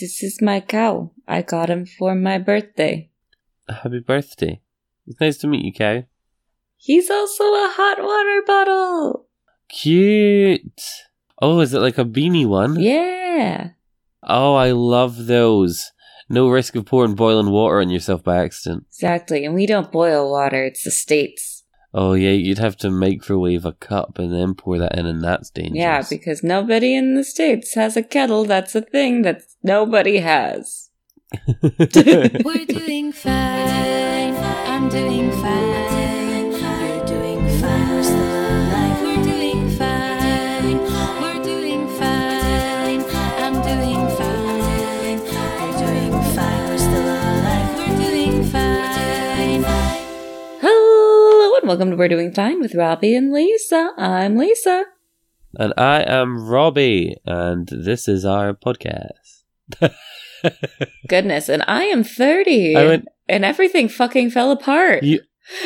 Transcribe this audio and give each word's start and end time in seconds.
This 0.00 0.22
is 0.22 0.40
my 0.40 0.60
cow. 0.60 1.10
I 1.28 1.42
got 1.42 1.68
him 1.68 1.84
for 1.84 2.14
my 2.14 2.38
birthday. 2.38 3.10
Happy 3.68 4.00
birthday. 4.00 4.62
It's 5.06 5.20
nice 5.20 5.36
to 5.38 5.46
meet 5.46 5.62
you, 5.62 5.74
Cow. 5.74 6.04
He's 6.78 7.10
also 7.10 7.44
a 7.44 7.70
hot 7.76 7.98
water 8.00 8.42
bottle. 8.46 9.26
Cute. 9.68 10.80
Oh, 11.42 11.60
is 11.60 11.74
it 11.74 11.80
like 11.80 11.98
a 11.98 12.06
beanie 12.06 12.46
one? 12.46 12.80
Yeah. 12.80 13.72
Oh, 14.22 14.54
I 14.54 14.70
love 14.70 15.26
those. 15.26 15.92
No 16.30 16.48
risk 16.48 16.76
of 16.76 16.86
pouring 16.86 17.14
boiling 17.14 17.50
water 17.50 17.80
on 17.80 17.90
yourself 17.90 18.24
by 18.24 18.38
accident. 18.42 18.86
Exactly. 18.88 19.44
And 19.44 19.54
we 19.54 19.66
don't 19.66 19.92
boil 19.92 20.30
water, 20.30 20.64
it's 20.64 20.84
the 20.84 20.90
States. 20.90 21.59
Oh 21.92 22.12
yeah, 22.12 22.30
you'd 22.30 22.58
have 22.58 22.76
to 22.78 22.90
microwave 22.90 23.64
a 23.64 23.72
cup 23.72 24.18
and 24.18 24.32
then 24.32 24.54
pour 24.54 24.78
that 24.78 24.96
in, 24.96 25.06
and 25.06 25.22
that's 25.22 25.50
dangerous. 25.50 25.76
Yeah, 25.76 26.02
because 26.08 26.42
nobody 26.42 26.94
in 26.94 27.14
the 27.14 27.24
States 27.24 27.74
has 27.74 27.96
a 27.96 28.02
kettle. 28.02 28.44
That's 28.44 28.74
a 28.74 28.82
thing 28.82 29.22
that 29.22 29.42
nobody 29.62 30.18
has. 30.18 30.90
We're 31.62 32.64
doing 32.66 33.12
fine. 33.12 34.34
I'm 34.34 34.88
doing 34.88 35.30
fine. 35.32 36.52
You're 36.52 37.06
doing 37.06 37.60
fine. 37.60 38.39
And 51.60 51.68
welcome 51.68 51.90
to 51.90 51.96
We're 51.96 52.08
Doing 52.08 52.32
Fine 52.32 52.60
with 52.60 52.74
Robbie 52.74 53.14
and 53.14 53.32
Lisa. 53.32 53.90
I'm 53.96 54.36
Lisa. 54.36 54.84
and 55.58 55.72
I 55.76 56.02
am 56.02 56.48
Robbie, 56.48 57.16
and 57.24 57.68
this 57.68 58.08
is 58.08 58.24
our 58.24 58.54
podcast. 58.54 59.42
Goodness, 61.08 61.48
and 61.48 61.62
I 61.66 61.84
am 61.84 62.04
30. 62.04 62.76
I 62.76 62.86
went- 62.86 63.08
and 63.28 63.44
everything 63.44 63.88
fucking 63.88 64.30
fell 64.30 64.50
apart. 64.50 65.02
You 65.02 65.20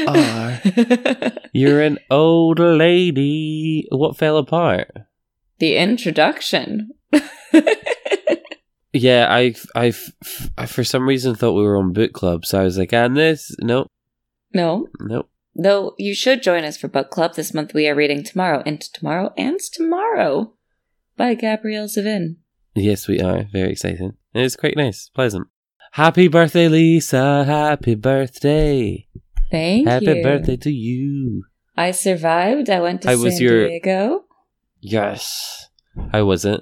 are. 0.06 0.60
You're 1.52 1.80
an 1.82 1.98
old 2.10 2.58
lady. 2.58 3.86
What 3.90 4.16
fell 4.16 4.36
apart? 4.38 4.90
the 5.58 5.76
introduction. 5.76 6.90
Yeah, 8.96 9.26
I, 9.28 9.56
I, 9.74 9.92
I, 10.56 10.66
for 10.66 10.84
some 10.84 11.08
reason 11.08 11.34
thought 11.34 11.54
we 11.54 11.64
were 11.64 11.76
on 11.76 11.92
book 11.92 12.12
club, 12.12 12.46
so 12.46 12.60
I 12.60 12.62
was 12.62 12.78
like, 12.78 12.92
and 12.92 13.16
this, 13.16 13.52
no, 13.60 13.88
no, 14.52 14.86
no. 15.00 15.26
Though 15.56 15.94
you 15.98 16.14
should 16.14 16.42
join 16.42 16.64
us 16.64 16.76
for 16.76 16.88
book 16.88 17.10
club 17.10 17.34
this 17.34 17.54
month. 17.54 17.74
We 17.74 17.88
are 17.88 17.94
reading 17.94 18.24
Tomorrow 18.24 18.62
and 18.66 18.80
Tomorrow 18.80 19.32
and 19.38 19.58
Tomorrow 19.72 20.54
by 21.16 21.34
Gabrielle 21.34 21.86
Zevin. 21.86 22.36
Yes, 22.74 23.06
we 23.06 23.20
are. 23.20 23.44
Very 23.52 23.70
exciting. 23.70 24.14
It's 24.34 24.56
quite 24.56 24.76
nice, 24.76 25.08
pleasant. 25.14 25.46
Happy 25.92 26.26
birthday, 26.26 26.66
Lisa. 26.68 27.44
Happy 27.44 27.94
birthday. 27.94 29.06
Thank 29.52 29.86
Happy 29.86 30.06
you. 30.06 30.22
birthday 30.24 30.56
to 30.56 30.70
you. 30.72 31.44
I 31.76 31.92
survived. 31.92 32.68
I 32.68 32.80
went 32.80 33.02
to 33.02 33.10
I 33.10 33.14
San 33.14 33.22
was 33.22 33.40
your- 33.40 33.68
Diego. 33.68 34.24
Yes. 34.80 35.68
How 36.10 36.24
was 36.24 36.44
it? 36.44 36.60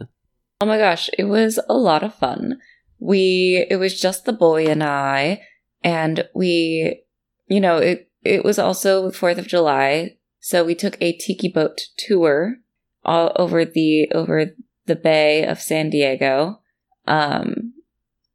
Oh 0.61 0.67
my 0.67 0.77
gosh, 0.77 1.09
it 1.19 1.25
was 1.25 1.59
a 1.69 1.75
lot 1.75 2.03
of 2.03 2.15
fun. 2.15 2.61
We 2.99 3.67
it 3.71 3.77
was 3.77 3.99
just 3.99 4.27
the 4.27 4.33
boy 4.35 4.67
and 4.67 4.83
I 4.85 5.41
and 5.83 6.29
we 6.35 7.03
you 7.49 7.61
know, 7.61 7.79
it 7.79 8.11
it 8.25 8.45
was 8.45 8.59
also 8.59 9.09
the 9.09 9.17
4th 9.17 9.39
of 9.39 9.47
July, 9.47 10.17
so 10.41 10.65
we 10.65 10.75
took 10.75 10.97
a 11.01 11.17
tiki 11.17 11.49
boat 11.49 11.81
tour 11.97 12.57
all 13.05 13.33
over 13.37 13.65
the 13.65 14.11
over 14.13 14.55
the 14.87 14.97
bay 14.97 15.45
of 15.45 15.61
San 15.61 15.91
Diego. 15.91 16.61
Um 17.07 17.75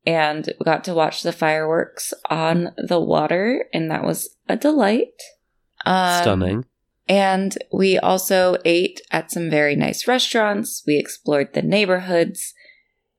and 0.06 0.54
got 0.64 0.86
to 0.86 0.94
watch 0.94 1.22
the 1.22 1.34
fireworks 1.34 2.14
on 2.30 2.72
the 2.78 3.00
water 3.00 3.66
and 3.74 3.92
that 3.92 4.06
was 4.06 4.38
a 4.48 4.56
delight. 4.56 5.22
Um, 5.86 6.22
Stunning. 6.22 6.66
and 7.10 7.58
we 7.74 8.00
also 8.00 8.56
ate 8.64 9.02
at 9.12 9.32
some 9.32 9.50
very 9.50 9.76
nice 9.76 10.08
restaurants. 10.08 10.82
We 10.88 10.98
explored 10.98 11.54
the 11.54 11.62
neighborhoods. 11.62 12.54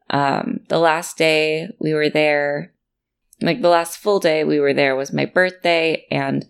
Um, 0.08 0.60
the 0.68 0.78
last 0.78 1.18
day 1.18 1.68
we 1.78 1.92
were 1.92 2.08
there, 2.08 2.72
like 3.42 3.60
the 3.60 3.68
last 3.68 3.98
full 3.98 4.18
day 4.18 4.42
we 4.42 4.58
were 4.58 4.72
there 4.72 4.96
was 4.96 5.12
my 5.12 5.26
birthday, 5.26 6.06
and 6.10 6.46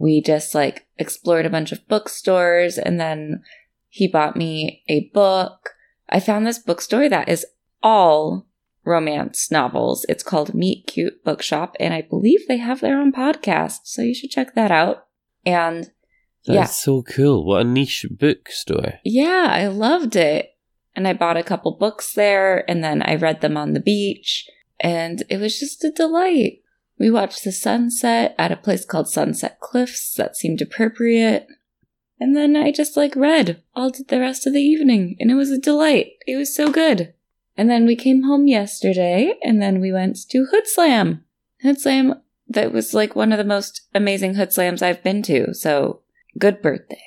we 0.00 0.22
just 0.22 0.54
like 0.54 0.86
explored 0.96 1.44
a 1.44 1.50
bunch 1.50 1.72
of 1.72 1.86
bookstores. 1.86 2.78
And 2.78 2.98
then 2.98 3.42
he 3.88 4.08
bought 4.08 4.34
me 4.34 4.82
a 4.88 5.10
book. 5.12 5.70
I 6.08 6.20
found 6.20 6.46
this 6.46 6.58
bookstore 6.58 7.08
that 7.10 7.28
is 7.28 7.44
all 7.82 8.46
romance 8.82 9.50
novels. 9.50 10.06
It's 10.08 10.22
called 10.22 10.54
Meet 10.54 10.86
Cute 10.86 11.22
Bookshop, 11.22 11.76
and 11.78 11.92
I 11.92 12.00
believe 12.00 12.48
they 12.48 12.56
have 12.56 12.80
their 12.80 12.98
own 12.98 13.12
podcast, 13.12 13.80
so 13.84 14.00
you 14.02 14.14
should 14.14 14.30
check 14.30 14.54
that 14.54 14.70
out. 14.70 15.06
And 15.44 15.90
That's 16.46 16.56
yeah. 16.56 16.64
so 16.64 17.02
cool. 17.02 17.44
What 17.44 17.60
a 17.60 17.64
niche 17.64 18.06
bookstore. 18.10 18.94
Yeah, 19.04 19.48
I 19.50 19.66
loved 19.66 20.16
it. 20.16 20.56
And 20.96 21.06
I 21.06 21.12
bought 21.12 21.36
a 21.36 21.44
couple 21.44 21.76
books 21.76 22.14
there 22.14 22.68
and 22.68 22.82
then 22.82 23.00
I 23.00 23.14
read 23.14 23.42
them 23.42 23.56
on 23.56 23.74
the 23.74 23.80
beach 23.80 24.44
and 24.80 25.22
it 25.28 25.38
was 25.38 25.58
just 25.60 25.84
a 25.84 25.90
delight. 25.90 26.59
We 27.00 27.10
watched 27.10 27.44
the 27.44 27.50
sunset 27.50 28.34
at 28.38 28.52
a 28.52 28.56
place 28.56 28.84
called 28.84 29.08
Sunset 29.08 29.58
Cliffs 29.58 30.12
that 30.16 30.36
seemed 30.36 30.60
appropriate. 30.60 31.48
And 32.20 32.36
then 32.36 32.54
I 32.54 32.70
just 32.70 32.94
like 32.94 33.16
read 33.16 33.62
all 33.74 33.90
the 33.90 34.20
rest 34.20 34.46
of 34.46 34.52
the 34.52 34.60
evening 34.60 35.16
and 35.18 35.30
it 35.30 35.34
was 35.34 35.50
a 35.50 35.58
delight. 35.58 36.08
It 36.26 36.36
was 36.36 36.54
so 36.54 36.70
good. 36.70 37.14
And 37.56 37.70
then 37.70 37.86
we 37.86 37.96
came 37.96 38.24
home 38.24 38.46
yesterday 38.46 39.32
and 39.42 39.62
then 39.62 39.80
we 39.80 39.90
went 39.90 40.18
to 40.28 40.44
Hood 40.50 40.68
Slam. 40.68 41.24
Hood 41.62 41.80
Slam 41.80 42.20
that 42.48 42.70
was 42.70 42.92
like 42.92 43.16
one 43.16 43.32
of 43.32 43.38
the 43.38 43.44
most 43.44 43.88
amazing 43.94 44.34
Hood 44.34 44.52
Slams 44.52 44.82
I've 44.82 45.02
been 45.02 45.22
to. 45.22 45.54
So 45.54 46.00
good 46.38 46.60
birthday. 46.60 47.00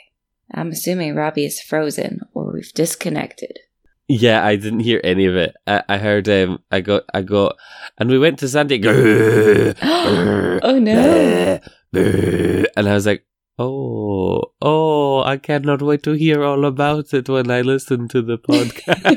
I'm 0.52 0.70
assuming 0.70 1.14
Robbie 1.14 1.46
is 1.46 1.62
frozen 1.62 2.22
or 2.34 2.52
we've 2.52 2.74
disconnected. 2.74 3.60
Yeah, 4.08 4.46
I 4.46 4.56
didn't 4.58 4.82
hear 4.82 5.00
any 5.04 5.26
of 5.26 5.36
it. 5.36 5.56
I, 5.66 5.84
I 5.88 5.98
heard 5.98 6.28
um 6.30 6.60
I 6.72 6.82
got 6.82 7.04
I 7.14 7.22
got 7.22 7.56
and 7.98 8.10
we 8.10 8.20
went 8.20 8.40
to 8.40 8.48
San 8.48 8.68
Diego 8.68 8.92
oh 9.82 10.80
no. 10.80 11.60
and 11.94 12.90
I 12.90 12.94
was 12.94 13.06
like, 13.06 13.26
Oh, 13.60 14.42
oh, 14.62 15.22
I 15.24 15.38
cannot 15.38 15.84
wait 15.84 16.02
to 16.04 16.14
hear 16.14 16.44
all 16.44 16.66
about 16.66 17.14
it 17.14 17.30
when 17.30 17.52
I 17.52 17.62
listen 17.62 18.08
to 18.08 18.24
the 18.24 18.40
podcast. 18.40 19.14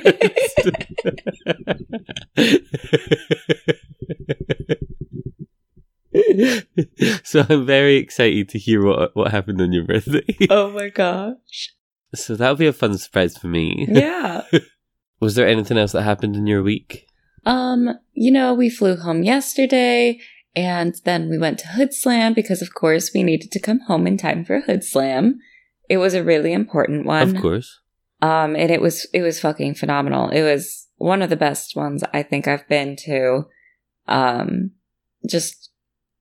so 7.25 7.47
I'm 7.49 7.65
very 7.65 7.97
excited 7.97 8.51
to 8.51 8.59
hear 8.59 8.85
what 8.85 9.17
what 9.17 9.31
happened 9.31 9.61
on 9.63 9.73
your 9.73 9.85
birthday. 9.85 10.37
oh 10.51 10.71
my 10.71 10.91
gosh. 10.91 11.73
So 12.15 12.37
that'll 12.37 12.57
be 12.57 12.67
a 12.67 12.75
fun 12.75 12.99
surprise 12.99 13.39
for 13.39 13.49
me. 13.49 13.87
Yeah. 13.89 14.43
Was 15.21 15.35
there 15.35 15.49
anything 15.49 15.79
else 15.79 15.93
that 15.93 16.03
happened 16.03 16.37
in 16.37 16.47
your 16.47 16.63
week? 16.63 17.07
Um, 17.45 17.91
you 18.13 18.31
know, 18.31 18.55
we 18.55 18.69
flew 18.69 18.97
home 18.97 19.23
yesterday 19.23 20.19
and 20.55 20.95
then 21.05 21.29
we 21.29 21.39
went 21.39 21.59
to 21.61 21.69
Hood 21.69 21.93
Slam 21.93 22.35
because 22.35 22.63
of 22.63 22.75
course 22.75 23.13
we 23.15 23.23
needed 23.23 23.53
to 23.53 23.61
come 23.61 23.81
home 23.81 24.07
in 24.07 24.17
time 24.17 24.45
for 24.45 24.61
Hood 24.61 24.83
Slam. 24.83 25.39
It 25.89 25.99
was 25.99 26.15
a 26.15 26.25
really 26.25 26.53
important 26.53 27.07
one. 27.07 27.37
Of 27.37 27.43
course. 27.43 27.81
Um, 28.23 28.57
and 28.57 28.71
it 28.71 28.81
was 28.81 29.07
it 29.13 29.23
was 29.23 29.39
fucking 29.39 29.75
phenomenal. 29.75 30.31
It 30.31 30.43
was 30.43 30.89
one 30.97 31.23
of 31.23 31.31
the 31.31 31.37
best 31.37 31.77
ones 31.77 32.03
I 32.13 32.23
think 32.23 32.49
I've 32.49 32.67
been 32.69 32.97
to. 33.05 33.45
Um, 34.09 34.71
just 35.29 35.71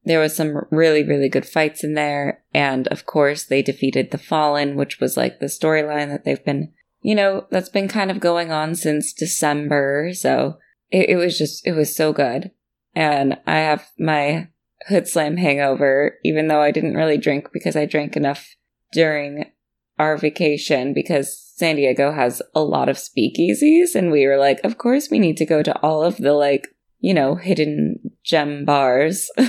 there 0.03 0.19
was 0.19 0.35
some 0.35 0.65
really 0.69 1.03
really 1.03 1.29
good 1.29 1.45
fights 1.45 1.83
in 1.83 1.93
there, 1.93 2.43
and 2.53 2.87
of 2.89 3.05
course 3.05 3.45
they 3.45 3.61
defeated 3.61 4.11
the 4.11 4.17
Fallen, 4.17 4.75
which 4.75 4.99
was 4.99 5.15
like 5.15 5.39
the 5.39 5.45
storyline 5.45 6.09
that 6.09 6.25
they've 6.25 6.43
been, 6.43 6.73
you 7.05 7.13
know, 7.13 7.45
that's 7.51 7.69
been 7.69 7.87
kind 7.87 8.09
of 8.09 8.19
going 8.19 8.51
on 8.51 8.73
since 8.73 9.13
December. 9.13 10.09
So 10.13 10.57
it, 10.89 11.09
it 11.09 11.15
was 11.17 11.37
just 11.37 11.65
it 11.67 11.73
was 11.73 11.95
so 11.95 12.11
good, 12.11 12.49
and 12.95 13.37
I 13.45 13.57
have 13.57 13.91
my 13.99 14.47
Hood 14.87 15.07
Slam 15.07 15.37
hangover, 15.37 16.15
even 16.23 16.47
though 16.47 16.61
I 16.61 16.71
didn't 16.71 16.95
really 16.95 17.19
drink 17.19 17.49
because 17.53 17.75
I 17.75 17.85
drank 17.85 18.17
enough 18.17 18.55
during 18.91 19.51
our 19.99 20.17
vacation 20.17 20.95
because 20.95 21.39
San 21.55 21.75
Diego 21.75 22.11
has 22.11 22.41
a 22.55 22.61
lot 22.61 22.89
of 22.89 22.97
speakeasies 22.97 23.93
and 23.93 24.11
we 24.11 24.25
were 24.25 24.37
like, 24.37 24.59
of 24.63 24.79
course 24.79 25.09
we 25.11 25.19
need 25.19 25.37
to 25.37 25.45
go 25.45 25.61
to 25.61 25.79
all 25.81 26.03
of 26.03 26.17
the 26.17 26.33
like, 26.33 26.67
you 26.99 27.13
know, 27.13 27.35
hidden 27.35 27.99
gem 28.23 28.65
bars. 28.65 29.29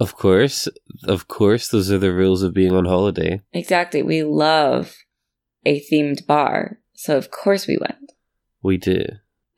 Of 0.00 0.16
course. 0.16 0.66
Of 1.04 1.28
course, 1.28 1.68
those 1.68 1.90
are 1.90 1.98
the 1.98 2.14
rules 2.14 2.42
of 2.42 2.54
being 2.54 2.72
on 2.72 2.86
holiday. 2.86 3.42
exactly. 3.52 4.02
We 4.02 4.22
love 4.22 4.96
a 5.64 5.80
themed 5.90 6.26
bar. 6.26 6.78
So 6.94 7.16
of 7.16 7.30
course 7.30 7.66
we 7.66 7.76
went. 7.80 8.12
We 8.62 8.76
do. 8.76 9.04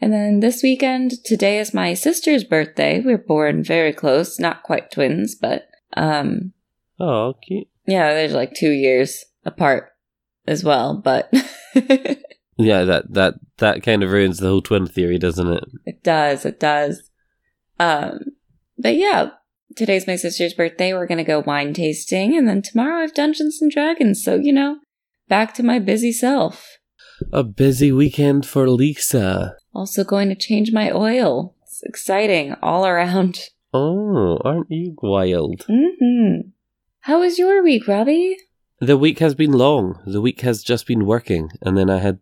And 0.01 0.13
then 0.13 0.41
this 0.41 0.63
weekend, 0.63 1.13
today 1.25 1.59
is 1.59 1.73
my 1.73 1.95
sister's 1.95 2.43
birthday. 2.45 3.01
We're 3.01 3.19
born 3.19 3.63
very 3.63 3.93
close, 3.93 4.39
not 4.41 4.63
quite 4.63 4.91
twins, 4.91 5.35
but 5.35 5.69
um 5.97 6.53
Oh, 7.01 7.35
cute. 7.47 7.69
yeah, 7.87 8.13
there's 8.15 8.33
like 8.33 8.55
2 8.55 8.71
years 8.71 9.25
apart 9.45 9.91
as 10.47 10.63
well, 10.65 10.95
but 10.97 11.33
Yeah, 12.59 12.85
that 12.85 13.13
that 13.15 13.35
that 13.59 13.83
kind 13.83 14.03
of 14.03 14.11
ruins 14.11 14.39
the 14.39 14.49
whole 14.49 14.61
twin 14.63 14.87
theory, 14.87 15.19
doesn't 15.19 15.49
it? 15.53 15.65
It 15.87 16.03
does, 16.05 16.45
it 16.45 16.61
does. 16.61 17.11
Um, 17.81 18.21
but 18.79 18.95
yeah, 18.97 19.31
today's 19.75 20.07
my 20.07 20.17
sister's 20.17 20.55
birthday. 20.55 20.93
We're 20.93 21.07
gonna 21.07 21.25
go 21.25 21.41
wine 21.41 21.73
tasting, 21.73 22.37
and 22.37 22.47
then 22.47 22.61
tomorrow 22.63 22.99
I 22.99 23.03
have 23.03 23.15
Dungeons 23.15 23.61
and 23.63 23.71
Dragons. 23.71 24.23
So 24.23 24.37
you 24.37 24.53
know, 24.53 24.77
back 25.33 25.55
to 25.55 25.63
my 25.63 25.79
busy 25.79 26.13
self. 26.13 26.77
A 27.33 27.43
busy 27.43 27.91
weekend 27.91 28.45
for 28.45 28.69
Lisa. 28.69 29.57
Also 29.73 30.05
going 30.05 30.29
to 30.29 30.35
change 30.35 30.73
my 30.73 30.91
oil. 30.91 31.55
It's 31.63 31.83
exciting 31.85 32.55
all 32.63 32.85
around. 32.85 33.39
Oh, 33.73 34.39
aren't 34.45 34.71
you 34.71 34.95
wild? 35.01 35.65
Mm-hmm. 35.71 36.51
How 37.01 37.21
was 37.21 37.39
your 37.39 37.63
week, 37.63 37.89
Robbie? 37.89 38.37
The 38.81 38.99
week 38.99 39.21
has 39.21 39.35
been 39.35 39.53
long. 39.53 40.03
The 40.05 40.21
week 40.21 40.43
has 40.43 40.63
just 40.63 40.87
been 40.87 41.07
working, 41.07 41.49
and 41.63 41.79
then 41.79 41.89
I 41.89 41.97
had 41.97 42.19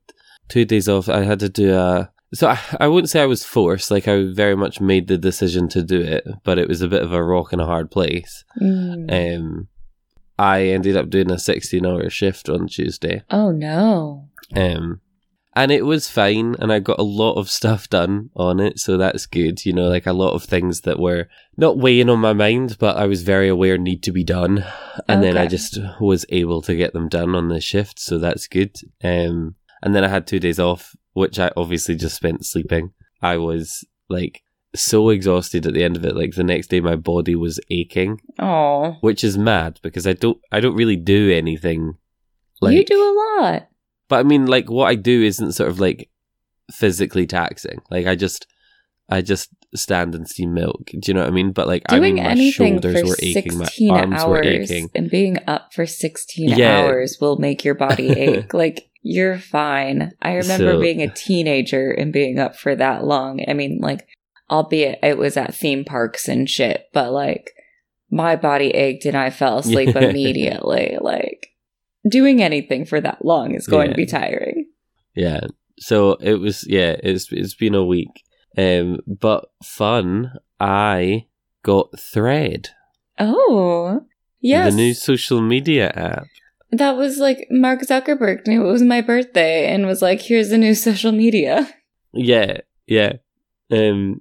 two 0.49 0.65
days 0.65 0.89
off. 0.89 1.09
I 1.09 1.25
had 1.25 1.41
to 1.41 1.49
do 1.49 1.75
a. 1.75 2.13
So 2.33 2.47
I, 2.47 2.61
I 2.79 2.87
wouldn't 2.87 3.11
say 3.11 3.21
I 3.21 3.27
was 3.27 3.45
forced. 3.45 3.91
Like 3.91 4.07
I 4.07 4.33
very 4.33 4.55
much 4.55 4.81
made 4.81 5.09
the 5.09 5.19
decision 5.19 5.69
to 5.71 5.83
do 5.83 6.01
it, 6.01 6.23
but 6.45 6.61
it 6.61 6.69
was 6.69 6.81
a 6.81 6.87
bit 6.87 7.03
of 7.03 7.13
a 7.13 7.25
rock 7.25 7.53
and 7.53 7.61
a 7.61 7.67
hard 7.67 7.91
place. 7.91 8.45
Mm. 8.63 9.11
Um, 9.11 9.69
I 10.41 10.63
ended 10.69 10.97
up 10.97 11.11
doing 11.11 11.31
a 11.31 11.39
sixteen-hour 11.39 12.09
shift 12.09 12.49
on 12.49 12.67
Tuesday. 12.67 13.23
Oh 13.31 13.51
no. 13.53 14.31
Um, 14.57 15.03
and 15.55 15.71
it 15.71 15.85
was 15.85 16.09
fine, 16.09 16.57
and 16.59 16.73
I 16.73 16.79
got 16.79 16.99
a 16.99 17.03
lot 17.03 17.35
of 17.35 17.51
stuff 17.51 17.91
done 17.91 18.31
on 18.35 18.59
it, 18.59 18.79
so 18.79 18.97
that's 18.97 19.27
good. 19.27 19.67
You 19.67 19.75
know, 19.75 19.89
like 19.89 20.07
a 20.07 20.15
lot 20.15 20.33
of 20.33 20.45
things 20.45 20.81
that 20.83 20.99
were 20.99 21.29
not 21.59 21.77
weighing 21.77 22.09
on 22.09 22.21
my 22.21 22.33
mind, 22.33 22.79
but 22.79 22.97
I 22.97 23.05
was 23.05 23.23
very 23.23 23.49
aware 23.49 23.77
need 23.77 24.03
to 24.05 24.13
be 24.13 24.25
done, 24.25 24.65
and 25.07 25.23
then 25.23 25.37
I 25.37 25.47
just 25.47 25.79
was 26.01 26.25
able 26.31 26.63
to 26.63 26.75
get 26.75 26.95
them 26.95 27.11
done 27.11 27.35
on 27.35 27.49
the 27.49 27.61
shift, 27.61 28.01
so 28.01 28.17
that's 28.17 28.49
good. 28.49 28.77
Um, 29.05 29.57
and 29.83 29.95
then 29.95 30.05
I 30.05 30.09
had 30.09 30.27
two 30.27 30.41
days 30.41 30.59
off, 30.59 30.97
which 31.13 31.39
I 31.39 31.51
obviously 31.55 31.97
just 31.97 32.17
spent 32.17 32.47
sleeping. 32.47 32.93
I 33.21 33.37
was 33.37 33.85
like 34.09 34.43
so 34.75 35.09
exhausted 35.11 35.67
at 35.67 35.75
the 35.75 35.83
end 35.85 35.97
of 35.97 36.05
it. 36.05 36.17
Like 36.17 36.35
the 36.35 36.45
next 36.45 36.69
day, 36.69 36.81
my 36.81 36.97
body 36.97 37.35
was 37.35 37.59
aching, 37.71 38.21
Oh, 38.39 38.97
which 39.01 39.25
is 39.25 39.37
mad 39.39 39.79
because 39.83 40.07
I 40.07 40.13
don't, 40.13 40.39
I 40.53 40.61
don't 40.61 40.77
really 40.77 40.97
do 40.97 41.31
anything. 41.31 41.95
Like, 42.61 42.77
you 42.77 42.85
do 42.85 43.01
a 43.03 43.15
lot. 43.43 43.69
but 44.09 44.21
I 44.21 44.23
mean, 44.23 44.47
like, 44.47 44.71
what 44.71 44.87
I 44.87 44.95
do 44.95 45.23
isn't 45.23 45.53
sort 45.53 45.71
of 45.71 45.81
like 45.81 46.11
physically 46.73 47.27
taxing. 47.27 47.81
Like, 47.91 48.07
I 48.07 48.15
just, 48.15 48.47
I 49.09 49.23
just 49.23 49.49
stand 49.75 50.15
and 50.15 50.29
steam 50.29 50.53
milk. 50.55 50.87
Do 50.87 51.01
you 51.07 51.15
know 51.15 51.21
what 51.21 51.29
I 51.29 51.33
mean? 51.33 51.53
But 51.53 51.67
like, 51.67 51.83
I 51.89 51.97
Doing 51.99 52.15
mean, 52.17 52.25
my 52.25 52.31
anything 52.31 52.81
shoulders 52.81 53.03
were 53.09 53.17
aching, 53.21 53.59
my 53.59 53.65
16 53.65 53.91
arms 53.91 54.25
were 54.25 54.43
aching. 54.45 54.89
and 54.95 55.11
being 55.11 55.39
up 55.47 55.73
for 55.73 55.87
16 55.87 56.51
Yeah. 56.51 56.81
hours 56.83 57.19
will 57.21 57.39
make 57.39 57.65
your 57.65 57.75
body 57.75 58.11
ache. 58.17 58.53
like, 58.55 58.89
you're 59.03 59.39
fine. 59.39 60.13
I 60.21 60.35
remember 60.35 60.73
So- 60.75 60.81
being 60.81 61.03
a 61.03 61.09
teenager 61.09 61.91
and 61.91 62.13
being 62.13 62.39
up 62.39 62.55
for 62.57 62.77
that 62.77 63.05
long. 63.05 63.41
I 63.49 63.55
mean, 63.55 63.79
like, 63.81 64.07
albeit 64.51 64.99
it 65.03 65.17
was 65.19 65.37
at 65.37 65.55
theme 65.55 65.85
parks 65.85 66.29
and 66.29 66.49
shit, 66.49 66.87
but 66.93 67.13
like, 67.13 67.53
my 68.11 68.35
body 68.37 68.71
ached 68.71 69.05
and 69.05 69.17
I 69.17 69.31
fell 69.31 69.59
asleep 69.59 69.95
immediately. 69.97 70.99
Like, 71.01 71.47
doing 72.09 72.43
anything 72.43 72.85
for 72.85 73.01
that 73.01 73.25
long 73.25 73.55
is 73.55 73.67
going 73.67 73.91
to 73.91 73.97
be 73.97 74.07
tiring. 74.07 74.67
Yeah. 75.15 75.41
So 75.79 76.15
it 76.15 76.35
was. 76.35 76.65
Yeah. 76.69 76.97
It's 77.03 77.29
it's 77.33 77.55
been 77.55 77.75
a 77.75 77.85
week. 77.85 78.25
Um, 78.59 78.99
but 79.07 79.47
fun. 79.63 80.33
I 80.59 81.27
got 81.63 81.99
Thread, 81.99 82.69
Oh, 83.19 84.03
yes. 84.41 84.73
the 84.73 84.77
new 84.77 84.95
social 84.95 85.41
media 85.41 85.91
app. 85.95 86.25
That 86.73 86.97
was 86.97 87.19
like 87.19 87.47
Mark 87.51 87.81
Zuckerberg 87.81 88.47
knew 88.47 88.67
it 88.67 88.71
was 88.71 88.83
my 88.83 89.01
birthday 89.01 89.67
and 89.73 89.87
was 89.87 90.03
like, 90.03 90.21
here's 90.21 90.51
the 90.51 90.59
new 90.59 90.75
social 90.75 91.13
media. 91.13 91.69
Yeah, 92.13 92.59
yeah. 92.87 93.15
Um, 93.71 94.21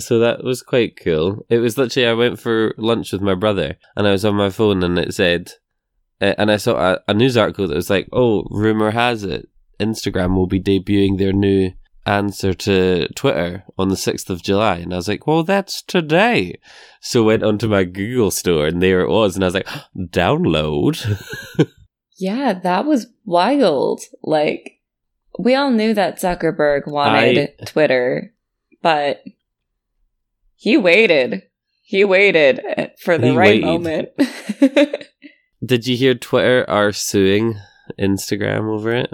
so 0.00 0.18
that 0.18 0.44
was 0.44 0.62
quite 0.62 0.98
cool. 1.02 1.44
It 1.48 1.58
was 1.58 1.78
literally 1.78 2.08
I 2.08 2.14
went 2.14 2.38
for 2.38 2.74
lunch 2.76 3.12
with 3.12 3.20
my 3.20 3.34
brother, 3.34 3.76
and 3.96 4.06
I 4.06 4.12
was 4.12 4.24
on 4.24 4.34
my 4.34 4.50
phone, 4.50 4.82
and 4.82 4.98
it 4.98 5.14
said, 5.14 5.52
uh, 6.20 6.34
and 6.38 6.50
I 6.50 6.56
saw 6.56 6.94
a, 6.94 7.00
a 7.08 7.14
news 7.14 7.36
article 7.36 7.68
that 7.68 7.74
was 7.74 7.90
like, 7.90 8.08
"Oh, 8.12 8.46
rumor 8.50 8.90
has 8.90 9.24
it 9.24 9.48
Instagram 9.78 10.36
will 10.36 10.46
be 10.46 10.60
debuting 10.60 11.18
their 11.18 11.32
new 11.32 11.72
answer 12.06 12.52
to 12.54 13.08
Twitter 13.14 13.64
on 13.78 13.88
the 13.88 13.96
sixth 13.96 14.30
of 14.30 14.42
July," 14.42 14.76
and 14.76 14.92
I 14.92 14.96
was 14.96 15.08
like, 15.08 15.26
"Well, 15.26 15.42
that's 15.42 15.82
today." 15.82 16.58
So 17.00 17.22
went 17.22 17.42
onto 17.42 17.68
my 17.68 17.84
Google 17.84 18.30
store, 18.30 18.66
and 18.66 18.82
there 18.82 19.00
it 19.00 19.10
was, 19.10 19.34
and 19.34 19.44
I 19.44 19.46
was 19.48 19.54
like, 19.54 19.68
"Download." 19.96 20.96
Yeah, 22.20 22.52
that 22.52 22.84
was 22.84 23.06
wild. 23.24 24.02
Like, 24.22 24.80
we 25.38 25.54
all 25.54 25.70
knew 25.70 25.94
that 25.94 26.20
Zuckerberg 26.20 26.86
wanted 26.86 27.52
Twitter, 27.64 28.34
but 28.82 29.24
he 30.60 30.76
waited. 30.76 31.42
He 31.82 32.04
waited 32.04 32.60
for 33.02 33.16
the 33.16 33.28
He 33.30 33.36
right 33.36 33.62
waited. 33.62 33.64
moment. 33.64 34.08
Did 35.64 35.86
you 35.86 35.96
hear 35.96 36.14
Twitter 36.14 36.66
are 36.68 36.92
suing 36.92 37.58
Instagram 37.98 38.68
over 38.70 38.94
it? 38.94 39.10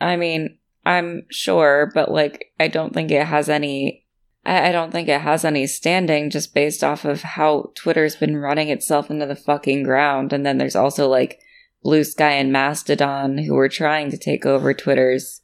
I 0.00 0.16
mean, 0.16 0.56
I'm 0.86 1.26
sure, 1.30 1.90
but 1.94 2.10
like, 2.10 2.46
I 2.58 2.68
don't 2.68 2.94
think 2.94 3.10
it 3.10 3.26
has 3.26 3.50
any. 3.50 4.06
I 4.46 4.68
I 4.68 4.72
don't 4.72 4.90
think 4.90 5.08
it 5.08 5.20
has 5.20 5.44
any 5.44 5.66
standing 5.66 6.30
just 6.30 6.54
based 6.54 6.82
off 6.82 7.04
of 7.04 7.20
how 7.22 7.72
Twitter's 7.74 8.16
been 8.16 8.38
running 8.38 8.70
itself 8.70 9.10
into 9.10 9.26
the 9.26 9.36
fucking 9.36 9.82
ground. 9.82 10.32
And 10.32 10.46
then 10.46 10.56
there's 10.56 10.76
also 10.76 11.08
like 11.08 11.38
Bluesky 11.84 12.20
and 12.22 12.50
Mastodon 12.52 13.36
who 13.38 13.54
are 13.58 13.68
trying 13.68 14.10
to 14.12 14.16
take 14.18 14.46
over 14.46 14.72
Twitter's, 14.72 15.42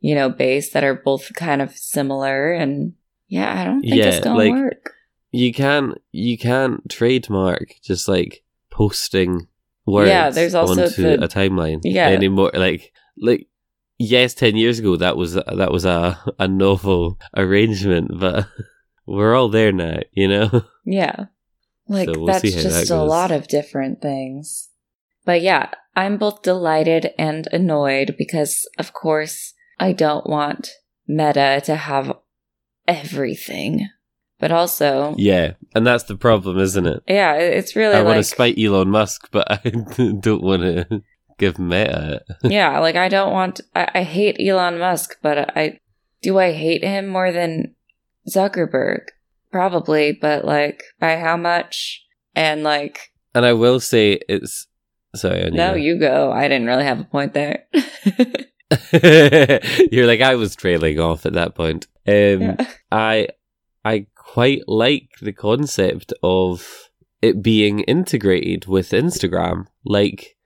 you 0.00 0.14
know, 0.14 0.30
base 0.30 0.70
that 0.70 0.84
are 0.84 0.94
both 0.94 1.34
kind 1.34 1.60
of 1.60 1.76
similar. 1.76 2.52
And 2.52 2.94
yeah, 3.28 3.60
I 3.60 3.64
don't 3.64 3.80
think 3.80 3.94
it's 3.96 4.16
Yeah, 4.16 4.22
gonna 4.22 4.38
like- 4.38 4.52
work. 4.52 4.92
you 5.32 5.52
can't 5.52 5.98
you 6.12 6.38
can't 6.38 6.88
trademark 6.88 7.74
just 7.82 8.08
like 8.08 8.42
posting 8.70 9.48
words 9.86 10.08
Yeah, 10.08 10.30
there's 10.30 10.54
also 10.54 10.82
onto 10.84 11.02
the- 11.02 11.24
a 11.24 11.28
timeline 11.28 11.80
Yeah. 11.84 12.08
anymore 12.08 12.50
like 12.54 12.92
like 13.18 13.48
yes 13.98 14.34
10 14.34 14.56
years 14.56 14.78
ago 14.78 14.96
that 14.96 15.16
was 15.16 15.34
that 15.34 15.70
was 15.72 15.84
a 15.84 16.18
a 16.38 16.46
novel 16.48 17.18
arrangement 17.36 18.10
but 18.18 18.46
we're 19.06 19.34
all 19.34 19.48
there 19.48 19.72
now 19.72 19.98
you 20.12 20.28
know 20.28 20.62
Yeah. 20.84 21.26
Like 21.88 22.08
So 22.08 22.18
we'll 22.18 22.26
that's 22.26 22.42
just 22.42 22.88
that 22.88 22.94
a 22.94 23.02
lot 23.02 23.30
of 23.30 23.46
different 23.46 24.02
things. 24.02 24.70
But 25.24 25.40
yeah, 25.40 25.70
I'm 25.94 26.16
both 26.18 26.42
delighted 26.42 27.10
and 27.16 27.46
annoyed 27.52 28.16
because 28.18 28.68
of 28.76 28.92
course 28.92 29.54
I 29.78 29.92
don't 29.92 30.26
want 30.28 30.70
Meta 31.06 31.60
to 31.64 31.76
have 31.76 32.12
everything. 32.88 33.88
But 34.38 34.52
also, 34.52 35.14
yeah 35.16 35.52
and 35.74 35.86
that's 35.86 36.04
the 36.04 36.16
problem 36.16 36.58
isn't 36.58 36.86
it 36.86 37.02
yeah, 37.08 37.32
it's 37.36 37.74
really 37.74 37.94
i 37.94 38.00
like 38.00 38.04
want 38.06 38.16
to 38.18 38.22
spite 38.22 38.58
elon 38.58 38.90
musk 38.90 39.30
but 39.32 39.50
i 39.64 39.70
don't 40.20 40.42
want 40.42 40.60
to 40.60 41.02
give 41.38 41.58
meta 41.58 42.20
it. 42.28 42.36
yeah, 42.50 42.78
like 42.78 42.96
I 42.96 43.08
don't 43.08 43.32
want 43.32 43.60
I, 43.74 43.88
I 43.94 44.02
hate 44.02 44.36
Elon 44.40 44.78
Musk, 44.78 45.16
but 45.22 45.56
I 45.56 45.80
do 46.22 46.38
I 46.38 46.52
hate 46.52 46.82
him 46.82 47.06
more 47.06 47.32
than 47.32 47.74
Zuckerberg? 48.28 49.08
Probably, 49.52 50.12
but 50.12 50.44
like 50.44 50.82
by 50.98 51.16
how 51.16 51.36
much? 51.36 52.04
And 52.34 52.62
like 52.62 53.12
and 53.34 53.46
i 53.46 53.52
will 53.52 53.80
say 53.80 54.18
it's 54.28 54.66
sorry 55.14 55.44
Anya. 55.44 55.56
no, 55.56 55.74
you 55.74 55.98
go. 55.98 56.32
I 56.32 56.48
didn't 56.48 56.66
really 56.66 56.84
have 56.84 57.00
a 57.00 57.04
point 57.04 57.32
there. 57.32 57.64
You're 59.92 60.06
like 60.06 60.20
I 60.20 60.34
was 60.34 60.56
trailing 60.56 60.98
off 60.98 61.26
at 61.26 61.34
that 61.34 61.54
point. 61.54 61.86
Um, 62.06 62.14
Yeah. 62.40 62.56
I 62.92 63.28
I 63.84 64.06
quite 64.14 64.62
like 64.66 65.10
the 65.20 65.32
concept 65.32 66.12
of 66.22 66.90
it 67.22 67.42
being 67.42 67.80
integrated 67.80 68.66
with 68.66 68.90
Instagram. 68.90 69.66
Like 69.84 70.36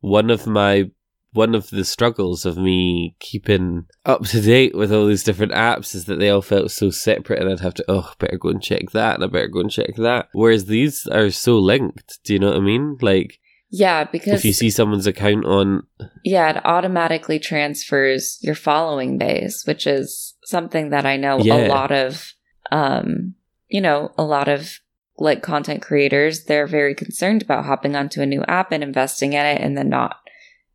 one 0.00 0.30
of 0.30 0.46
my 0.46 0.90
one 1.32 1.54
of 1.54 1.70
the 1.70 1.84
struggles 1.84 2.44
of 2.44 2.56
me 2.56 3.16
keeping 3.20 3.86
up 4.04 4.24
to 4.26 4.40
date 4.40 4.74
with 4.74 4.92
all 4.92 5.06
these 5.06 5.22
different 5.22 5.52
apps 5.52 5.94
is 5.94 6.06
that 6.06 6.18
they 6.18 6.28
all 6.28 6.42
felt 6.42 6.72
so 6.72 6.90
separate 6.90 7.40
and 7.40 7.48
I'd 7.48 7.60
have 7.60 7.74
to 7.74 7.84
oh 7.88 8.12
better 8.18 8.36
go 8.36 8.48
and 8.48 8.62
check 8.62 8.90
that 8.92 9.14
and 9.14 9.24
I 9.24 9.28
better 9.28 9.48
go 9.48 9.60
and 9.60 9.70
check 9.70 9.94
that. 9.96 10.28
Whereas 10.32 10.66
these 10.66 11.06
are 11.06 11.30
so 11.30 11.58
linked. 11.58 12.18
Do 12.24 12.32
you 12.32 12.38
know 12.40 12.48
what 12.48 12.56
I 12.56 12.60
mean? 12.60 12.98
Like 13.00 13.38
Yeah, 13.72 14.04
because 14.04 14.34
if 14.40 14.44
you 14.44 14.52
see 14.52 14.70
someone's 14.70 15.06
account 15.06 15.44
on 15.44 15.86
yeah, 16.24 16.50
it 16.50 16.64
automatically 16.64 17.38
transfers 17.38 18.38
your 18.42 18.54
following 18.56 19.16
base, 19.18 19.64
which 19.66 19.86
is 19.86 20.34
something 20.44 20.90
that 20.90 21.06
I 21.06 21.16
know 21.16 21.38
Yeah. 21.38 21.66
a 21.66 21.68
lot 21.68 21.92
of 21.92 22.32
um, 22.72 23.34
you 23.68 23.80
know, 23.80 24.12
a 24.18 24.24
lot 24.24 24.48
of 24.48 24.78
like 25.18 25.42
content 25.42 25.82
creators, 25.82 26.44
they're 26.44 26.66
very 26.66 26.94
concerned 26.94 27.42
about 27.42 27.64
hopping 27.66 27.94
onto 27.94 28.22
a 28.22 28.26
new 28.26 28.42
app 28.48 28.72
and 28.72 28.82
investing 28.82 29.34
in 29.34 29.44
it 29.44 29.60
and 29.60 29.76
then 29.76 29.88
not, 29.88 30.16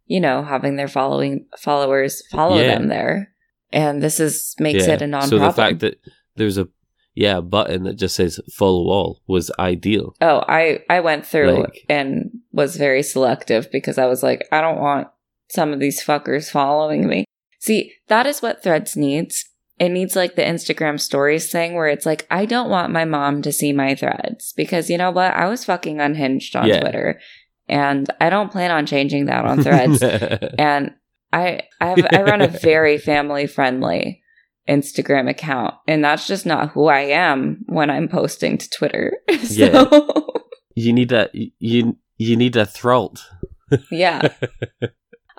you 0.05 0.19
know, 0.19 0.43
having 0.43 0.75
their 0.75 0.87
following 0.87 1.45
followers 1.57 2.21
follow 2.31 2.59
Yeah. 2.59 2.67
them 2.75 2.87
there. 2.87 3.33
And 3.73 4.01
this 4.01 4.19
is 4.19 4.55
makes 4.59 4.85
it 4.85 5.01
a 5.01 5.07
non 5.07 5.27
So 5.27 5.39
the 5.39 5.51
fact 5.51 5.79
that 5.79 5.99
there's 6.35 6.57
a 6.57 6.67
yeah 7.13 7.41
button 7.41 7.83
that 7.83 7.95
just 7.95 8.15
says 8.15 8.39
follow 8.53 8.89
all 8.89 9.21
was 9.27 9.51
ideal. 9.59 10.15
Oh, 10.21 10.43
I 10.47 10.79
I 10.89 10.99
went 11.01 11.25
through 11.25 11.59
Like- 11.63 11.85
and 11.89 12.34
was 12.55 12.77
very 12.77 13.03
selective 13.03 13.69
because 13.71 13.97
I 13.97 14.05
was 14.05 14.23
like, 14.23 14.47
I 14.51 14.61
don't 14.61 14.79
want 14.79 15.09
some 15.51 15.73
of 15.73 15.79
these 15.79 16.01
fuckers 16.03 16.49
following 16.49 17.07
me. 17.07 17.25
See, 17.59 17.91
that 18.07 18.25
is 18.25 18.41
what 18.41 18.63
Threads 18.63 18.95
needs. 18.95 19.43
It 19.77 19.89
needs 19.89 20.15
like 20.15 20.35
the 20.35 20.41
Instagram 20.41 20.99
stories 20.99 21.51
thing 21.51 21.75
where 21.75 21.89
it's 21.89 22.05
like, 22.05 22.25
I 22.31 22.45
don't 22.45 22.69
want 22.69 22.93
my 22.93 23.03
mom 23.03 23.41
to 23.41 23.51
see 23.51 23.73
my 23.73 23.93
threads 23.93 24.53
because 24.55 24.89
you 24.89 24.97
know 24.97 25.11
what? 25.11 25.33
I 25.33 25.47
was 25.47 25.65
fucking 25.65 25.99
unhinged 25.99 26.55
on 26.55 26.67
Yeah. 26.67 26.79
Twitter 26.79 27.19
and 27.67 28.09
I 28.21 28.29
don't 28.29 28.51
plan 28.51 28.71
on 28.71 28.85
changing 28.85 29.25
that 29.25 29.43
on 29.45 29.61
threads. 29.61 30.01
and 30.57 30.93
I 31.33 31.61
I, 31.81 31.85
have, 31.87 32.07
I 32.13 32.21
run 32.21 32.41
a 32.41 32.47
very 32.47 32.97
family 32.97 33.47
friendly 33.47 34.21
Instagram 34.69 35.29
account, 35.29 35.75
and 35.87 36.03
that's 36.03 36.25
just 36.25 36.45
not 36.45 36.69
who 36.71 36.87
I 36.87 37.01
am 37.01 37.65
when 37.67 37.89
I'm 37.89 38.07
posting 38.07 38.57
to 38.57 38.69
Twitter. 38.69 39.11
so 39.43 39.53
Yeah. 39.53 39.99
you 40.75 40.93
need 40.93 41.11
a 41.11 41.29
you 41.59 41.97
you 42.17 42.35
need 42.35 42.55
a 42.55 42.65
throat. 42.65 43.23
yeah. 43.91 44.29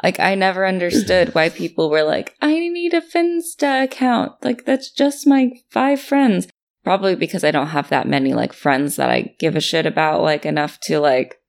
Like 0.02 0.20
I 0.20 0.34
never 0.34 0.66
understood 0.66 1.34
why 1.34 1.48
people 1.48 1.88
were 1.88 2.02
like, 2.02 2.36
I 2.42 2.50
need 2.68 2.92
a 2.92 3.00
Finsta 3.00 3.84
account. 3.84 4.32
Like 4.44 4.66
that's 4.66 4.90
just 4.90 5.26
my 5.26 5.52
five 5.70 6.00
friends. 6.02 6.48
Probably 6.84 7.16
because 7.16 7.42
I 7.44 7.50
don't 7.50 7.68
have 7.68 7.88
that 7.88 8.06
many 8.06 8.34
like 8.34 8.52
friends 8.52 8.96
that 8.96 9.08
I 9.08 9.34
give 9.38 9.56
a 9.56 9.60
shit 9.60 9.86
about 9.86 10.20
like 10.20 10.44
enough 10.44 10.78
to 10.80 11.00
like 11.00 11.40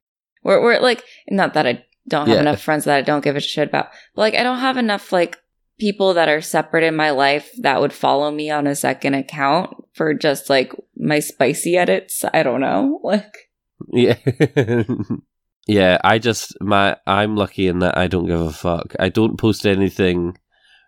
we're 0.43 0.63
we're 0.63 0.79
like 0.79 1.03
not 1.29 1.55
that 1.55 1.67
I 1.67 1.83
don't 2.07 2.27
have 2.27 2.35
Yeah. 2.35 2.41
enough 2.41 2.61
friends 2.61 2.85
that 2.85 2.95
I 2.95 3.01
don't 3.01 3.23
give 3.23 3.35
a 3.35 3.41
shit 3.41 3.67
about. 3.67 3.89
But 4.15 4.21
like 4.21 4.35
I 4.35 4.43
don't 4.43 4.59
have 4.59 4.77
enough 4.77 5.11
like 5.11 5.37
people 5.77 6.13
that 6.13 6.29
are 6.29 6.41
separate 6.41 6.85
in 6.85 6.95
my 6.95 7.09
life 7.11 7.51
that 7.59 7.81
would 7.81 7.91
follow 7.93 8.31
me 8.31 8.49
on 8.49 8.65
a 8.65 8.75
second 8.77 9.13
account 9.13 9.75
for 9.93 10.13
just 10.13 10.49
like 10.49 10.71
my 10.95 11.19
spicy 11.19 11.75
edits. 11.75 12.23
I 12.33 12.43
don't 12.43 12.61
know. 12.61 13.01
Like 13.03 13.46
Yeah. 13.91 14.17
yeah, 15.67 15.97
I 16.03 16.19
just 16.19 16.59
my 16.61 16.97
I'm 17.05 17.35
lucky 17.35 17.67
in 17.67 17.79
that 17.79 17.97
I 17.97 18.07
don't 18.07 18.25
give 18.27 18.41
a 18.41 18.51
fuck. 18.51 18.95
I 18.99 19.09
don't 19.09 19.37
post 19.37 19.65
anything 19.65 20.37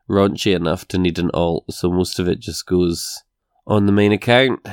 raunchy 0.10 0.55
enough 0.55 0.88
to 0.89 0.98
need 0.98 1.19
an 1.19 1.29
alt, 1.34 1.65
so 1.72 1.91
most 1.91 2.19
of 2.19 2.27
it 2.27 2.39
just 2.39 2.65
goes 2.65 3.22
on 3.67 3.86
the 3.86 3.91
main 3.91 4.12
account. 4.12 4.65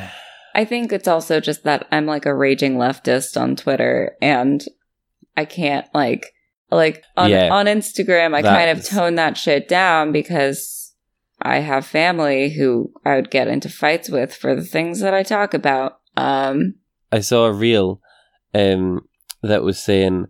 I 0.55 0.65
think 0.65 0.93
it's 0.93 1.09
also 1.09 1.39
just 1.41 1.65
that 1.65 1.87
I'm 1.93 2.07
like 2.07 2.25
a 2.25 2.35
raging 2.35 2.77
leftist 2.77 3.39
on 3.39 3.57
Twitter 3.57 4.17
and 4.23 4.65
I 5.37 5.45
can't 5.45 5.87
like 5.93 6.33
like 6.71 7.05
on 7.17 7.31
Yeah. 7.31 7.51
on 7.53 7.67
Instagram 7.67 8.35
I 8.35 8.41
kind 8.41 8.71
of 8.71 8.83
tone 8.85 9.17
that 9.17 9.37
shit 9.37 9.69
down 9.69 10.13
because 10.13 10.95
I 11.43 11.59
have 11.59 11.85
family 11.85 12.49
who 12.55 12.91
I 13.05 13.17
would 13.17 13.31
get 13.31 13.49
into 13.49 13.69
fights 13.69 14.09
with 14.09 14.35
for 14.35 14.55
the 14.57 14.65
things 14.65 15.01
that 15.01 15.13
I 15.13 15.23
talk 15.23 15.53
about. 15.53 15.99
Um 16.17 16.77
I 17.13 17.21
saw 17.21 17.45
a 17.45 17.53
reel 17.53 18.01
um 18.59 19.07
that 19.43 19.63
was 19.63 19.79
saying 19.79 20.27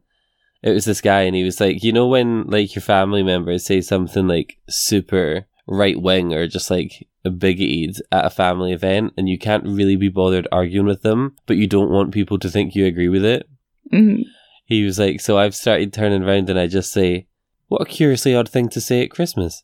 it 0.63 0.71
was 0.71 0.85
this 0.85 1.01
guy 1.01 1.23
and 1.23 1.37
he 1.37 1.45
was 1.45 1.61
like, 1.61 1.83
you 1.85 1.93
know 1.93 2.07
when 2.09 2.45
like 2.49 2.75
your 2.75 2.83
family 2.83 3.23
members 3.23 3.65
say 3.65 3.81
something 3.81 4.27
like 4.27 4.59
super 4.69 5.47
right 5.69 6.01
wing 6.01 6.33
or 6.35 6.47
just 6.47 6.71
like 6.71 7.07
a 7.25 7.31
bigoted 7.31 7.97
at 8.13 8.25
a 8.27 8.31
family 8.31 8.73
event 8.73 9.13
and 9.17 9.29
you 9.29 9.39
can't 9.39 9.65
really 9.65 9.97
be 9.97 10.09
bothered 10.09 10.49
arguing 10.53 10.87
with 10.87 11.03
them, 11.03 11.37
but 11.47 11.57
you 11.57 11.67
don't 11.67 11.91
want 11.91 12.13
people 12.15 12.39
to 12.39 12.49
think 12.51 12.75
you 12.75 12.85
agree 12.87 13.09
with 13.09 13.25
it. 13.25 13.49
mhm. 13.93 14.23
He 14.65 14.83
was 14.85 14.99
like, 14.99 15.21
so 15.21 15.39
I've 15.39 15.55
started 15.55 15.93
turning 15.93 16.23
around 16.25 16.51
and 16.51 16.59
I 16.59 16.67
just 16.67 16.91
say, 16.93 17.29
what 17.69 17.83
a 17.83 17.85
curiously 17.85 18.35
odd 18.35 18.49
thing 18.49 18.69
to 18.71 18.81
say 18.81 19.03
at 19.05 19.11
Christmas. 19.11 19.63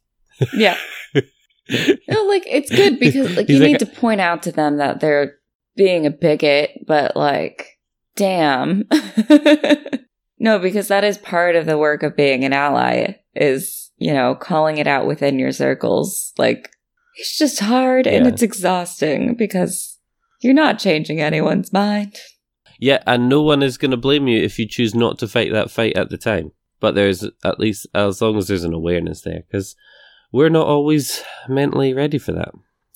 yeah. 0.55 0.77
No, 2.09 2.25
like 2.25 2.43
it's 2.47 2.71
good 2.71 2.99
because 2.99 3.37
like 3.37 3.47
He's 3.47 3.57
you 3.59 3.63
like- 3.63 3.73
need 3.73 3.79
to 3.81 3.87
point 3.87 4.21
out 4.21 4.43
to 4.45 4.53
them 4.53 4.77
that 4.79 5.01
they're 5.01 5.37
being 5.77 6.05
a 6.07 6.11
bigot, 6.11 6.71
but 6.87 7.17
like, 7.17 7.72
damn. 8.17 8.85
no, 10.39 10.59
because 10.59 10.89
that 10.89 11.05
is 11.05 11.19
part 11.19 11.57
of 11.57 11.67
the 11.67 11.79
work 11.79 12.03
of 12.03 12.17
being 12.17 12.45
an 12.45 12.53
ally 12.53 13.17
is, 13.35 13.91
you 13.97 14.13
know, 14.13 14.35
calling 14.35 14.79
it 14.79 14.87
out 14.87 15.07
within 15.07 15.39
your 15.39 15.53
circles. 15.53 16.33
Like, 16.39 16.71
it's 17.17 17.37
just 17.37 17.61
hard 17.61 18.07
and 18.07 18.27
it's 18.27 18.43
exhausting 18.43 19.35
because 19.35 19.99
you're 20.41 20.55
not 20.55 20.79
changing 20.79 21.21
anyone's 21.21 21.73
mind. 21.73 22.17
Yeah, 22.79 23.03
and 23.07 23.29
no 23.29 23.43
one 23.43 23.63
is 23.63 23.79
going 23.79 23.93
to 23.93 23.97
blame 23.97 24.27
you 24.27 24.43
if 24.43 24.59
you 24.59 24.67
choose 24.67 24.95
not 24.95 25.19
to 25.21 25.29
fight 25.29 25.53
that 25.53 25.71
fight 25.71 25.97
at 25.97 26.11
the 26.11 26.19
time. 26.19 26.53
But 26.81 26.97
there's 26.97 27.23
at 27.45 27.61
least, 27.61 27.87
as 27.95 28.21
long 28.21 28.37
as 28.37 28.49
there's 28.49 28.65
an 28.65 28.75
awareness 28.75 29.23
there, 29.23 29.45
because 29.47 29.77
we're 30.33 30.49
not 30.49 30.67
always 30.67 31.23
mentally 31.49 31.95
ready 31.95 32.19
for 32.19 32.33
that. 32.33 32.51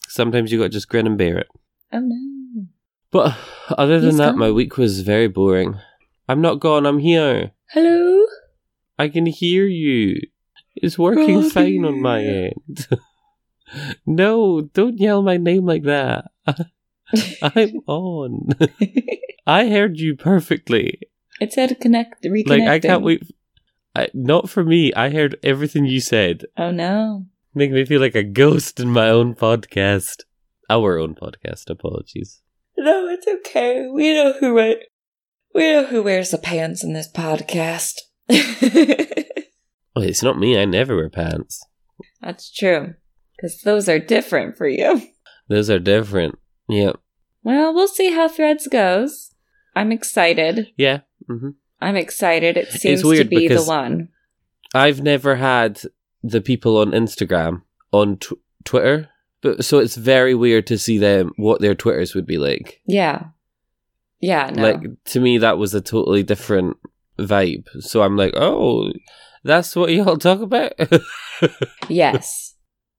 Sometimes 0.08 0.50
you 0.50 0.58
got 0.58 0.64
to 0.64 0.70
just 0.70 0.88
grin 0.88 1.06
and 1.06 1.16
bear 1.16 1.38
it. 1.38 1.46
Oh 1.92 2.00
no. 2.00 2.35
But 3.16 3.34
other 3.78 3.98
than 3.98 4.10
He's 4.10 4.18
that, 4.18 4.32
gone. 4.32 4.38
my 4.38 4.50
week 4.50 4.76
was 4.76 5.00
very 5.00 5.26
boring. 5.28 5.78
I'm 6.28 6.42
not 6.42 6.60
gone, 6.60 6.84
I'm 6.84 6.98
here. 6.98 7.52
Hello? 7.70 8.26
I 8.98 9.08
can 9.08 9.24
hear 9.24 9.66
you. 9.66 10.20
It's 10.74 10.98
working 10.98 11.36
Robbie. 11.36 11.50
fine 11.50 11.84
on 11.86 12.02
my 12.02 12.22
end. 12.22 12.86
no, 14.06 14.60
don't 14.60 14.98
yell 14.98 15.22
my 15.22 15.38
name 15.38 15.64
like 15.64 15.84
that. 15.84 16.26
I'm 17.42 17.80
on. 17.86 18.50
I 19.46 19.68
heard 19.70 19.98
you 19.98 20.14
perfectly. 20.14 21.00
it 21.40 21.54
said 21.54 21.80
connect, 21.80 22.22
reconnecting. 22.24 22.48
Like 22.48 22.68
I 22.68 22.78
can't 22.80 23.02
wait. 23.02 23.22
I, 23.94 24.08
not 24.12 24.50
for 24.50 24.62
me. 24.62 24.92
I 24.92 25.08
heard 25.08 25.38
everything 25.42 25.86
you 25.86 26.00
said. 26.00 26.44
Oh 26.58 26.70
no. 26.70 27.24
Make 27.54 27.70
me 27.70 27.86
feel 27.86 28.00
like 28.02 28.14
a 28.14 28.22
ghost 28.22 28.78
in 28.78 28.90
my 28.90 29.08
own 29.08 29.34
podcast. 29.34 30.24
Our 30.68 30.98
own 30.98 31.14
podcast. 31.14 31.70
Apologies. 31.70 32.42
It's 33.16 33.48
okay. 33.48 33.86
We 33.92 34.12
know 34.14 34.34
who 34.38 34.54
wear 34.54 34.76
we 35.54 35.72
know 35.72 35.86
who 35.86 36.02
wears 36.02 36.30
the 36.30 36.38
pants 36.38 36.84
in 36.84 36.92
this 36.92 37.10
podcast. 37.10 37.94
Oh, 39.98 40.02
it's 40.02 40.22
not 40.22 40.38
me. 40.38 40.60
I 40.60 40.66
never 40.66 40.94
wear 40.94 41.08
pants. 41.08 41.64
That's 42.20 42.52
true. 42.52 42.94
Because 43.34 43.62
those 43.62 43.88
are 43.88 43.98
different 43.98 44.54
for 44.58 44.68
you. 44.68 45.00
Those 45.48 45.70
are 45.70 45.78
different. 45.78 46.38
Yeah. 46.68 46.92
Well, 47.42 47.72
we'll 47.72 47.88
see 47.88 48.12
how 48.12 48.28
Threads 48.28 48.68
goes. 48.70 49.32
I'm 49.74 49.92
excited. 49.92 50.68
Yeah. 50.76 51.00
hmm 51.26 51.50
I'm 51.80 51.96
excited. 51.96 52.58
It 52.58 52.68
seems 52.72 53.00
to 53.00 53.24
be 53.24 53.48
the 53.48 53.62
one. 53.62 54.08
I've 54.74 55.02
never 55.02 55.36
had 55.36 55.80
the 56.22 56.42
people 56.42 56.76
on 56.76 56.90
Instagram 56.90 57.62
on 57.92 58.18
tw- 58.18 58.34
Twitter, 58.64 59.08
but 59.46 59.64
so 59.64 59.78
it's 59.78 59.96
very 59.96 60.34
weird 60.34 60.66
to 60.66 60.78
see 60.78 60.98
them 60.98 61.32
what 61.36 61.60
their 61.60 61.74
Twitters 61.74 62.14
would 62.14 62.26
be 62.26 62.38
like. 62.38 62.80
Yeah. 62.86 63.26
Yeah, 64.20 64.50
no. 64.50 64.62
Like 64.62 65.04
to 65.06 65.20
me, 65.20 65.38
that 65.38 65.58
was 65.58 65.74
a 65.74 65.80
totally 65.80 66.22
different 66.22 66.76
vibe. 67.18 67.68
So 67.80 68.02
I'm 68.02 68.16
like, 68.16 68.34
oh, 68.36 68.92
that's 69.44 69.76
what 69.76 69.92
y'all 69.92 70.16
talk 70.16 70.40
about. 70.40 70.72
yes. 71.88 72.54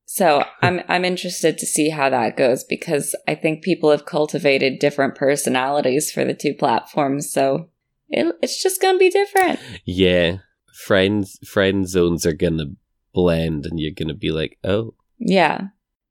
So 0.05 0.43
I'm 0.61 0.81
I'm 0.87 1.03
interested 1.03 1.57
to 1.57 1.65
see 1.65 1.89
how 1.89 2.09
that 2.09 2.37
goes 2.37 2.63
because 2.63 3.13
I 3.27 3.35
think 3.35 3.63
people 3.63 3.91
have 3.91 4.05
cultivated 4.05 4.79
different 4.79 5.15
personalities 5.15 6.11
for 6.11 6.23
the 6.23 6.33
two 6.33 6.53
platforms. 6.53 7.31
So 7.31 7.69
it, 8.09 8.33
it's 8.41 8.61
just 8.63 8.81
gonna 8.81 8.97
be 8.97 9.09
different. 9.09 9.59
yeah, 9.83 10.37
friends 10.73 11.37
friend 11.45 11.87
zones 11.87 12.25
are 12.25 12.33
gonna 12.33 12.67
blend, 13.13 13.65
and 13.65 13.79
you're 13.79 13.91
gonna 13.91 14.13
be 14.13 14.31
like, 14.31 14.57
oh, 14.63 14.93
Yeah. 15.19 15.67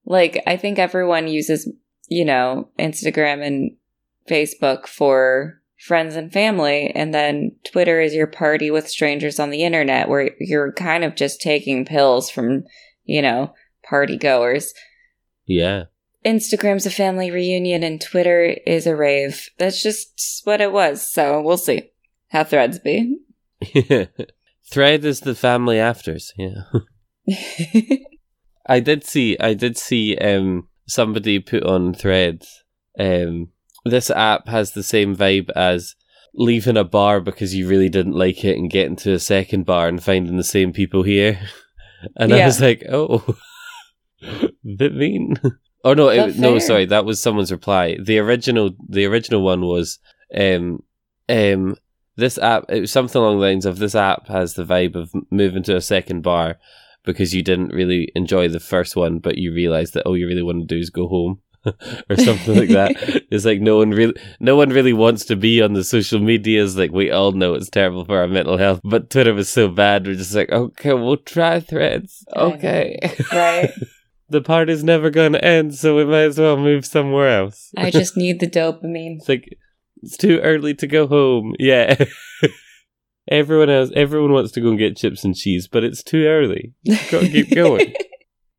Like, 0.07 0.43
I 0.47 0.57
think 0.57 0.79
everyone 0.79 1.29
uses, 1.29 1.71
you 2.09 2.25
know, 2.25 2.69
Instagram 2.79 3.45
and 3.45 3.77
Facebook 4.29 4.87
for 4.87 5.61
friends 5.79 6.17
and 6.17 6.33
family. 6.33 6.91
And 6.95 7.13
then 7.13 7.57
Twitter 7.71 8.01
is 8.01 8.15
your 8.15 8.27
party 8.27 8.71
with 8.71 8.89
strangers 8.89 9.39
on 9.39 9.51
the 9.51 9.65
internet 9.65 10.09
where 10.09 10.31
you're 10.41 10.73
kind 10.73 11.05
of 11.05 11.17
just 11.17 11.41
taking 11.41 11.85
pills 11.85 12.31
from, 12.31 12.65
you 13.05 13.21
know, 13.21 13.53
party 13.89 14.17
goers. 14.17 14.73
yeah, 15.45 15.85
Instagram's 16.25 16.87
a 16.87 16.91
family 16.91 17.31
reunion 17.31 17.85
and 17.85 18.01
Twitter 18.01 18.57
is 18.67 18.87
a 18.87 18.97
rave. 18.97 19.49
That's 19.59 19.81
just 19.81 20.43
what 20.45 20.61
it 20.61 20.73
was. 20.73 21.09
So 21.09 21.41
we'll 21.41 21.57
see 21.57 21.91
how 22.29 22.43
threads 22.43 22.81
be. 22.81 23.19
Thread 24.69 25.05
is 25.05 25.21
the 25.21 25.37
family 25.37 25.79
afters. 25.79 26.33
Yeah. 26.37 26.63
I 28.69 28.81
did 28.81 29.05
see 29.05 29.37
I 29.39 29.55
did 29.55 29.77
see 29.77 30.17
um 30.19 30.69
somebody 30.87 31.39
put 31.39 31.65
on 31.65 31.95
threads 31.95 32.65
um 32.99 33.49
this 33.85 34.11
app 34.11 34.49
has 34.49 34.73
the 34.73 34.83
same 34.83 35.17
vibe 35.17 35.51
as 35.55 35.95
leaving 36.35 36.77
a 36.77 36.85
bar 36.85 37.21
because 37.21 37.55
you 37.55 37.69
really 37.69 37.89
didn't 37.89 38.13
like 38.13 38.45
it 38.45 38.59
and 38.59 38.71
getting 38.71 38.97
to 38.97 39.13
a 39.13 39.19
second 39.19 39.65
bar 39.65 39.89
and 39.89 40.03
finding 40.03 40.37
the 40.37 40.45
same 40.45 40.73
people 40.73 41.03
here. 41.03 41.41
And 42.15 42.33
I 42.33 42.45
was 42.45 42.61
like, 42.61 42.85
oh 42.93 43.37
bit 44.77 44.95
mean. 44.95 45.41
Oh 45.83 45.95
no, 45.95 46.09
it, 46.09 46.37
no, 46.37 46.59
sorry, 46.59 46.85
that 46.87 47.07
was 47.07 47.21
someone's 47.21 47.51
reply. 47.51 47.97
The 48.01 48.19
original 48.19 48.73
the 48.87 49.07
original 49.07 49.43
one 49.43 49.63
was 49.63 49.99
um 50.37 50.83
um 51.29 51.77
this 52.17 52.39
app 52.39 52.65
it 52.69 52.81
was 52.81 52.93
something 52.93 53.21
along 53.21 53.39
the 53.39 53.47
lines 53.47 53.67
of 53.67 53.79
this 53.79 53.95
app 53.95 54.29
has 54.29 54.55
the 54.55 54.65
vibe 54.65 54.95
of 54.95 55.11
moving 55.31 55.63
to 55.65 55.75
a 55.77 55.81
second 55.81 56.23
bar 56.23 56.59
because 57.07 57.35
you 57.35 57.43
didn't 57.43 57.73
really 57.73 58.13
enjoy 58.15 58.49
the 58.49 58.61
first 58.61 58.97
one 58.97 59.19
but 59.19 59.39
you 59.39 59.53
realized 59.53 59.95
that 59.95 60.05
all 60.05 60.17
you 60.17 60.27
really 60.27 60.43
want 60.43 60.61
to 60.61 60.67
do 60.67 60.79
is 60.79 60.91
go 60.91 61.09
home 61.09 61.41
or 62.11 62.17
something 62.17 62.57
like 62.57 62.69
that. 62.71 63.23
It's 63.31 63.45
like 63.45 63.61
no 63.61 63.79
one 63.79 63.91
really, 63.91 64.15
no 64.39 64.57
one 64.57 64.71
really 64.71 64.93
wants 64.93 65.25
to 65.27 65.37
be 65.37 65.61
on 65.61 65.73
the 65.73 65.83
social 65.83 66.21
medias. 66.21 66.77
Like 66.77 66.93
we 66.93 67.11
all 67.11 67.33
know 67.33 67.55
it's 67.55 67.69
terrible 67.69 68.05
for 68.05 68.19
our 68.21 68.29
mental 68.29 68.57
health, 68.57 68.81
but 68.85 69.11
Twitter 69.11 69.35
was 69.35 69.49
so 69.49 69.69
bad. 69.69 70.07
We're 70.07 70.15
just 70.15 70.35
like, 70.35 70.51
okay, 70.51 70.93
we'll 70.95 71.17
try 71.17 71.61
Threads. 71.61 72.25
Okay, 72.35 72.99
Right. 73.33 73.71
the 74.29 74.41
party's 74.41 74.85
never 74.85 75.11
going 75.11 75.33
to 75.33 75.45
end, 75.45 75.75
so 75.75 75.97
we 75.97 76.05
might 76.05 76.31
as 76.31 76.39
well 76.39 76.57
move 76.57 76.87
somewhere 76.87 77.29
else. 77.29 77.71
I 77.77 77.91
just 77.91 78.17
need 78.17 78.41
the 78.41 78.49
dopamine. 78.49 79.17
It's 79.19 79.29
like 79.29 79.59
it's 80.03 80.17
too 80.17 80.39
early 80.41 80.75
to 80.75 80.87
go 80.87 81.07
home. 81.07 81.55
Yeah. 81.59 81.97
Everyone 83.29 83.71
else, 83.71 83.91
everyone 83.95 84.33
wants 84.33 84.53
to 84.53 84.61
go 84.61 84.69
and 84.69 84.79
get 84.79 84.97
chips 84.97 85.25
and 85.25 85.35
cheese, 85.35 85.69
but 85.69 85.85
it's 85.85 86.03
too 86.03 86.25
early. 86.27 86.75
Gotta 87.11 87.29
keep 87.29 87.55
going. 87.55 87.95
I 87.97 88.05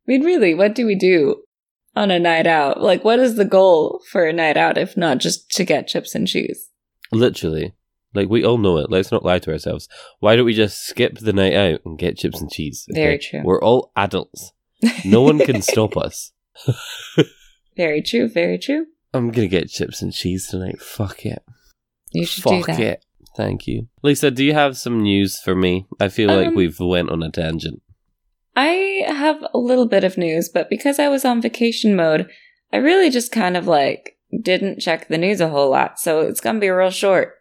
mean, 0.06 0.24
really, 0.24 0.54
what 0.54 0.74
do 0.74 0.86
we 0.86 0.94
do 0.94 1.42
on 1.94 2.10
a 2.10 2.18
night 2.18 2.46
out? 2.46 2.80
Like, 2.82 3.04
what 3.04 3.18
is 3.18 3.36
the 3.36 3.44
goal 3.44 4.00
for 4.10 4.26
a 4.26 4.32
night 4.32 4.56
out 4.56 4.78
if 4.78 4.96
not 4.96 5.18
just 5.18 5.50
to 5.52 5.64
get 5.64 5.88
chips 5.88 6.14
and 6.14 6.26
cheese? 6.26 6.70
Literally. 7.12 7.74
Like 8.14 8.28
we 8.30 8.42
all 8.44 8.56
know 8.58 8.78
it. 8.78 8.90
Let's 8.90 9.12
not 9.12 9.24
lie 9.24 9.38
to 9.40 9.52
ourselves. 9.52 9.86
Why 10.20 10.34
don't 10.34 10.46
we 10.46 10.54
just 10.54 10.86
skip 10.86 11.18
the 11.18 11.32
night 11.32 11.52
out 11.54 11.80
and 11.84 11.98
get 11.98 12.16
chips 12.16 12.40
and 12.40 12.50
cheese? 12.50 12.86
Very 12.90 13.18
true. 13.18 13.42
We're 13.44 13.62
all 13.62 13.92
adults. 13.96 14.52
No 15.04 15.22
one 15.22 15.38
can 15.38 15.60
stop 15.72 15.96
us. 15.96 16.32
Very 17.76 18.02
true. 18.02 18.28
Very 18.28 18.58
true. 18.58 18.86
I'm 19.12 19.30
gonna 19.30 19.46
get 19.46 19.68
chips 19.68 20.00
and 20.02 20.12
cheese 20.12 20.48
tonight. 20.48 20.80
Fuck 20.80 21.26
it. 21.26 21.42
You 22.10 22.24
should 22.24 22.44
Fuck 22.44 22.66
do 22.66 22.72
that. 22.72 22.80
it. 22.80 23.04
Thank 23.36 23.66
you. 23.66 23.88
Lisa, 24.02 24.30
do 24.30 24.44
you 24.44 24.54
have 24.54 24.76
some 24.76 25.00
news 25.02 25.38
for 25.40 25.54
me? 25.54 25.86
I 26.00 26.08
feel 26.08 26.28
like 26.28 26.48
Um, 26.48 26.54
we've 26.54 26.80
went 26.80 27.10
on 27.10 27.22
a 27.22 27.30
tangent. 27.30 27.82
I 28.56 29.04
have 29.06 29.44
a 29.54 29.58
little 29.58 29.86
bit 29.86 30.02
of 30.02 30.18
news, 30.18 30.48
but 30.48 30.68
because 30.68 30.98
I 30.98 31.08
was 31.08 31.24
on 31.24 31.40
vacation 31.40 31.94
mode, 31.94 32.28
I 32.72 32.78
really 32.78 33.10
just 33.10 33.30
kind 33.30 33.56
of 33.56 33.66
like 33.68 34.16
didn't 34.42 34.80
check 34.80 35.08
the 35.08 35.18
news 35.18 35.40
a 35.40 35.48
whole 35.48 35.70
lot. 35.70 36.00
So 36.00 36.20
it's 36.22 36.40
gonna 36.40 36.58
be 36.58 36.68
real 36.68 36.90
short. 36.90 37.34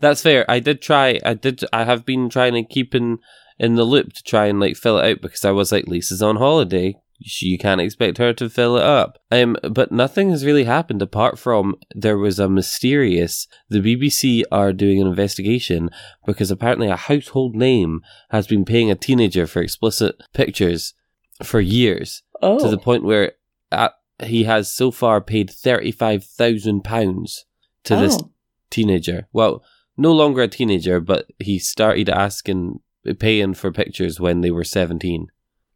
That's 0.00 0.22
fair. 0.22 0.44
I 0.50 0.58
did 0.58 0.82
try. 0.82 1.20
I 1.24 1.34
did. 1.34 1.64
I 1.72 1.84
have 1.84 2.04
been 2.04 2.28
trying 2.28 2.54
to 2.54 2.64
keep 2.64 2.94
in 2.94 3.18
in 3.58 3.76
the 3.76 3.84
loop 3.84 4.12
to 4.14 4.22
try 4.24 4.46
and 4.46 4.58
like 4.58 4.76
fill 4.76 4.98
it 4.98 5.08
out 5.08 5.20
because 5.22 5.44
I 5.44 5.52
was 5.52 5.70
like, 5.70 5.86
Lisa's 5.86 6.22
on 6.22 6.36
holiday. 6.36 6.96
She- 7.22 7.46
You 7.46 7.58
can't 7.58 7.80
expect 7.80 8.18
her 8.18 8.32
to 8.34 8.50
fill 8.50 8.76
it 8.76 8.82
up. 8.82 9.18
Um, 9.30 9.56
but 9.70 9.92
nothing 9.92 10.30
has 10.30 10.44
really 10.44 10.64
happened 10.64 11.00
apart 11.02 11.38
from 11.38 11.76
there 11.94 12.18
was 12.18 12.38
a 12.38 12.48
mysterious. 12.48 13.46
The 13.68 13.80
BBC 13.80 14.42
are 14.52 14.72
doing 14.72 15.00
an 15.00 15.06
investigation 15.06 15.90
because 16.26 16.50
apparently 16.50 16.88
a 16.88 16.96
household 16.96 17.54
name 17.54 18.00
has 18.30 18.46
been 18.46 18.64
paying 18.64 18.90
a 18.90 18.94
teenager 18.96 19.46
for 19.46 19.62
explicit 19.62 20.20
pictures 20.32 20.94
for 21.42 21.60
years 21.60 22.22
Oh, 22.42 22.58
to 22.58 22.68
the 22.68 22.78
point 22.78 23.04
where 23.04 23.32
uh, 23.72 23.88
he 24.22 24.44
has 24.44 24.72
so 24.72 24.90
far 24.90 25.20
paid 25.20 25.50
thirty 25.50 25.90
five 25.92 26.24
thousand 26.24 26.82
pounds 26.84 27.46
to 27.84 27.96
this 27.96 28.18
Oh. 28.20 28.30
teenager. 28.70 29.28
Well, 29.32 29.62
no 29.96 30.12
longer 30.12 30.42
a 30.42 30.48
teenager, 30.48 31.00
but 31.00 31.26
he 31.38 31.58
started 31.58 32.08
asking, 32.08 32.80
paying 33.18 33.54
for 33.54 33.70
pictures 33.72 34.18
when 34.20 34.40
they 34.40 34.50
were 34.50 34.64
17. 34.64 35.28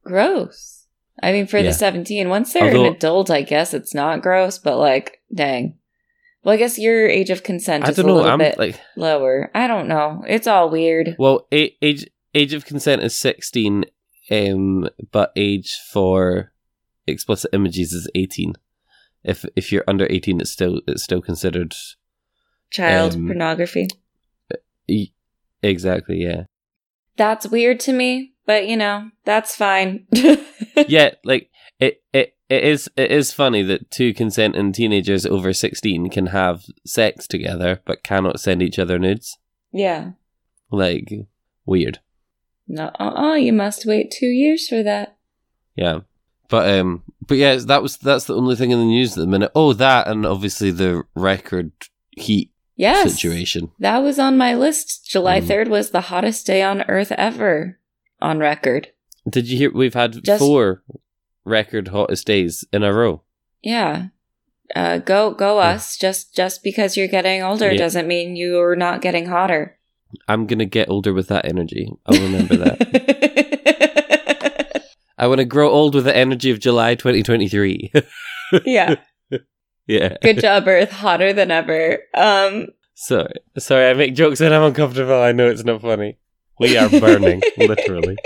gross. 0.04 0.77
I 1.22 1.32
mean, 1.32 1.46
for 1.46 1.58
Yeah. 1.58 1.64
the 1.64 1.72
seventeen, 1.72 2.28
once 2.28 2.52
they're 2.52 2.64
Although- 2.64 2.86
an 2.86 2.94
adult, 2.94 3.30
I 3.30 3.42
guess 3.42 3.74
it's 3.74 3.94
not 3.94 4.22
gross. 4.22 4.58
But 4.58 4.78
like, 4.78 5.20
dang. 5.34 5.74
Well, 6.44 6.54
I 6.54 6.56
guess 6.56 6.78
your 6.78 7.08
age 7.08 7.30
of 7.30 7.42
consent 7.42 7.88
is 7.88 7.98
a 7.98 8.02
little 8.04 8.38
bit 8.38 8.56
like, 8.58 8.80
lower. 8.96 9.50
I 9.54 9.66
don't 9.66 9.88
know. 9.88 10.24
It's 10.28 10.46
all 10.46 10.70
weird. 10.70 11.16
well, 11.18 11.46
age 11.52 12.06
age 12.34 12.52
of 12.54 12.64
consent 12.64 13.02
is 13.02 13.18
16, 13.18 13.84
um, 14.30 14.88
but 15.10 15.32
age 15.34 15.76
for 15.92 16.52
explicit 17.06 17.50
images 17.52 17.92
is 17.92 18.08
18. 18.14 18.54
If 19.24 19.44
if 19.56 19.72
you're 19.72 19.84
under 19.88 20.06
18, 20.08 20.40
it's 20.40 20.50
still 20.50 20.80
it's 20.86 21.02
still 21.02 21.20
considered 21.20 21.74
Child 22.70 23.14
Um, 23.14 23.26
pornography. 23.26 23.88
exactly. 25.62 26.22
Yeah, 26.22 26.44
That's 27.16 27.46
weird 27.48 27.80
to 27.80 27.92
me, 27.92 28.34
but 28.46 28.68
you 28.68 28.76
know, 28.76 29.10
that's 29.24 29.56
fine. 29.56 30.06
yeah. 30.88 31.14
Like 31.24 31.50
it 31.80 32.02
it. 32.12 32.34
It 32.50 32.64
is 32.64 32.88
it 32.96 33.10
is 33.12 33.30
funny 33.30 33.62
that 33.64 33.90
two 33.90 34.14
consenting 34.14 34.72
teenagers 34.72 35.26
over 35.26 35.52
sixteen 35.52 36.08
can 36.08 36.28
have 36.28 36.64
sex 36.86 37.26
together 37.26 37.82
but 37.84 38.02
cannot 38.02 38.40
send 38.40 38.62
each 38.62 38.78
other 38.78 38.98
nudes. 38.98 39.36
yeah. 39.70 40.12
Like 40.70 41.12
weird. 41.66 41.98
No, 42.66 42.90
uh-uh, 42.98 43.34
you 43.34 43.52
must 43.52 43.84
wait 43.84 44.10
two 44.10 44.26
years 44.28 44.66
for 44.66 44.82
that. 44.82 45.18
Yeah. 45.76 46.00
But 46.48 46.70
um 46.78 47.02
but 47.26 47.36
yeah, 47.36 47.54
that 47.56 47.82
was 47.82 47.98
that's 47.98 48.24
the 48.24 48.34
only 48.34 48.56
thing 48.56 48.70
in 48.70 48.78
the 48.78 48.84
news 48.86 49.12
at 49.12 49.20
the 49.20 49.26
minute. 49.26 49.52
Oh, 49.54 49.74
that 49.74 50.08
and 50.08 50.24
obviously 50.24 50.70
the 50.70 51.02
record 51.14 51.72
heat 52.12 52.50
Yes. 52.76 53.12
situation. 53.12 53.72
That 53.78 53.98
was 53.98 54.18
on 54.18 54.38
my 54.38 54.54
list. 54.54 55.06
July 55.06 55.40
Mm. 55.40 55.46
3rd 55.48 55.68
was 55.68 55.90
the 55.90 56.00
hottest 56.02 56.46
day 56.46 56.62
on 56.62 56.80
earth 56.88 57.12
ever 57.12 57.78
on 58.22 58.38
record. 58.38 58.88
Did 59.28 59.48
you 59.48 59.58
hear 59.58 59.70
we've 59.72 59.94
had 59.94 60.22
Just- 60.24 60.38
four 60.40 60.82
record 61.44 61.88
hottest 61.88 62.26
days 62.26 62.64
in 62.72 62.82
a 62.82 62.92
row? 62.92 63.22
Yeah. 63.62 64.08
Uh, 64.76 64.98
go 64.98 65.30
go 65.32 65.58
Yeah. 65.58 65.68
us. 65.70 65.96
Just 65.96 66.34
just 66.36 66.62
because 66.62 66.96
you're 66.96 67.08
getting 67.08 67.42
older 67.42 67.70
Yeah. 67.72 67.78
doesn't 67.78 68.06
mean 68.06 68.36
you're 68.36 68.76
not 68.76 69.00
getting 69.02 69.26
hotter. 69.26 69.78
I'm 70.26 70.46
gonna 70.46 70.66
get 70.66 70.88
older 70.88 71.12
with 71.12 71.28
that 71.28 71.44
energy. 71.46 71.90
I'll 72.06 72.20
remember 72.20 72.56
that. 72.56 72.78
I 75.18 75.26
wanna 75.26 75.44
grow 75.44 75.68
old 75.70 75.94
with 75.94 76.04
the 76.04 76.16
energy 76.16 76.50
of 76.50 76.60
July 76.60 76.94
twenty 76.94 77.22
twenty 77.22 77.48
three. 77.48 77.90
yeah. 78.64 78.96
Yeah. 79.86 80.16
Good 80.22 80.40
job, 80.40 80.68
Earth. 80.68 80.92
Hotter 80.92 81.32
than 81.32 81.50
ever. 81.50 82.00
Um 82.14 82.68
Sorry. 82.94 83.32
Sorry, 83.58 83.88
I 83.90 83.94
make 83.94 84.14
jokes 84.14 84.40
and 84.40 84.52
I'm 84.54 84.62
uncomfortable. 84.64 85.14
I 85.20 85.32
know 85.32 85.48
it's 85.48 85.64
not 85.64 85.80
funny. 85.82 86.18
We 86.60 86.76
are 86.76 86.88
burning, 86.90 87.40
literally. 87.56 88.16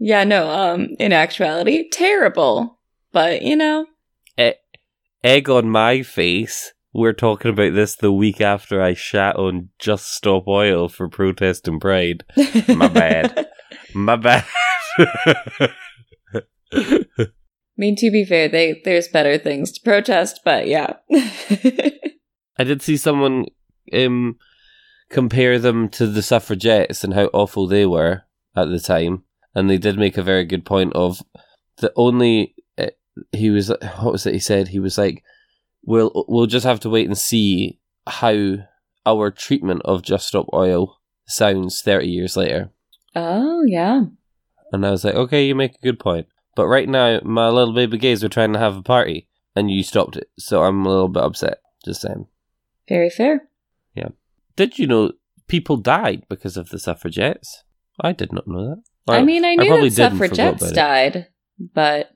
Yeah, 0.00 0.24
no, 0.24 0.50
um, 0.50 0.96
in 0.98 1.12
actuality, 1.12 1.88
terrible. 1.90 2.80
But, 3.12 3.42
you 3.42 3.54
know, 3.54 3.86
egg 5.22 5.48
on 5.48 5.70
my 5.70 6.02
face. 6.02 6.72
We're 6.92 7.12
talking 7.12 7.52
about 7.52 7.74
this 7.74 7.94
the 7.94 8.10
week 8.10 8.40
after 8.40 8.82
I 8.82 8.94
shat 8.94 9.36
on 9.36 9.68
Just 9.78 10.12
Stop 10.12 10.48
Oil 10.48 10.88
for 10.88 11.08
protest 11.08 11.68
and 11.68 11.80
pride. 11.80 12.24
My 12.68 12.88
bad. 12.88 13.46
My 13.94 14.16
bad. 14.16 14.44
I 14.98 15.68
mean, 17.76 17.94
to 17.96 18.10
be 18.10 18.24
fair, 18.24 18.48
they 18.48 18.80
there's 18.84 19.06
better 19.08 19.38
things 19.38 19.70
to 19.72 19.80
protest, 19.82 20.40
but 20.44 20.66
yeah. 20.66 20.94
I 22.58 22.64
did 22.64 22.82
see 22.82 22.96
someone 22.96 23.46
um, 23.92 24.36
compare 25.08 25.58
them 25.60 25.88
to 25.90 26.06
the 26.08 26.22
suffragettes 26.22 27.04
and 27.04 27.14
how 27.14 27.26
awful 27.32 27.68
they 27.68 27.86
were 27.86 28.22
at 28.56 28.68
the 28.68 28.80
time, 28.80 29.22
and 29.54 29.68
they 29.68 29.78
did 29.78 29.98
make 29.98 30.16
a 30.16 30.22
very 30.22 30.44
good 30.44 30.64
point 30.64 30.92
of 30.94 31.22
the 31.78 31.92
only 31.96 32.54
uh, 32.78 32.86
he 33.32 33.50
was 33.50 33.68
what 33.68 34.12
was 34.12 34.26
it 34.26 34.34
he 34.34 34.40
said 34.40 34.68
he 34.68 34.78
was 34.78 34.98
like 34.98 35.22
we'll 35.82 36.24
we'll 36.28 36.46
just 36.46 36.66
have 36.66 36.80
to 36.80 36.90
wait 36.90 37.06
and 37.06 37.18
see 37.18 37.78
how 38.06 38.56
our 39.06 39.30
treatment 39.30 39.82
of 39.84 40.02
Just 40.02 40.28
Stop 40.28 40.46
Oil 40.52 40.98
sounds 41.26 41.80
thirty 41.82 42.08
years 42.08 42.36
later. 42.36 42.70
oh, 43.16 43.64
yeah. 43.66 44.04
And 44.72 44.86
I 44.86 44.90
was 44.90 45.04
like, 45.04 45.14
okay, 45.16 45.46
you 45.46 45.54
make 45.56 45.74
a 45.74 45.82
good 45.82 45.98
point. 45.98 46.28
But 46.54 46.68
right 46.68 46.88
now, 46.88 47.20
my 47.24 47.48
little 47.48 47.74
baby 47.74 47.98
gays 47.98 48.22
are 48.22 48.28
trying 48.28 48.52
to 48.52 48.58
have 48.58 48.76
a 48.76 48.82
party, 48.82 49.26
and 49.56 49.70
you 49.70 49.82
stopped 49.82 50.16
it. 50.16 50.30
So 50.38 50.62
I'm 50.62 50.84
a 50.86 50.88
little 50.88 51.08
bit 51.08 51.22
upset. 51.22 51.58
Just 51.84 52.02
saying. 52.02 52.26
Very 52.88 53.10
fair. 53.10 53.48
Yeah. 53.94 54.08
Did 54.54 54.78
you 54.78 54.86
know 54.86 55.12
people 55.48 55.76
died 55.76 56.24
because 56.28 56.56
of 56.56 56.68
the 56.68 56.78
suffragettes? 56.78 57.64
I 58.00 58.12
did 58.12 58.32
not 58.32 58.46
know 58.46 58.68
that. 58.68 58.82
I 59.10 59.22
mean, 59.22 59.44
I 59.44 59.54
knew 59.54 59.68
probably 59.68 59.88
that 59.90 59.96
did 59.96 60.12
and 60.12 60.18
forgot 60.18 60.36
suffragettes 60.36 60.72
died, 60.72 61.26
but 61.58 62.10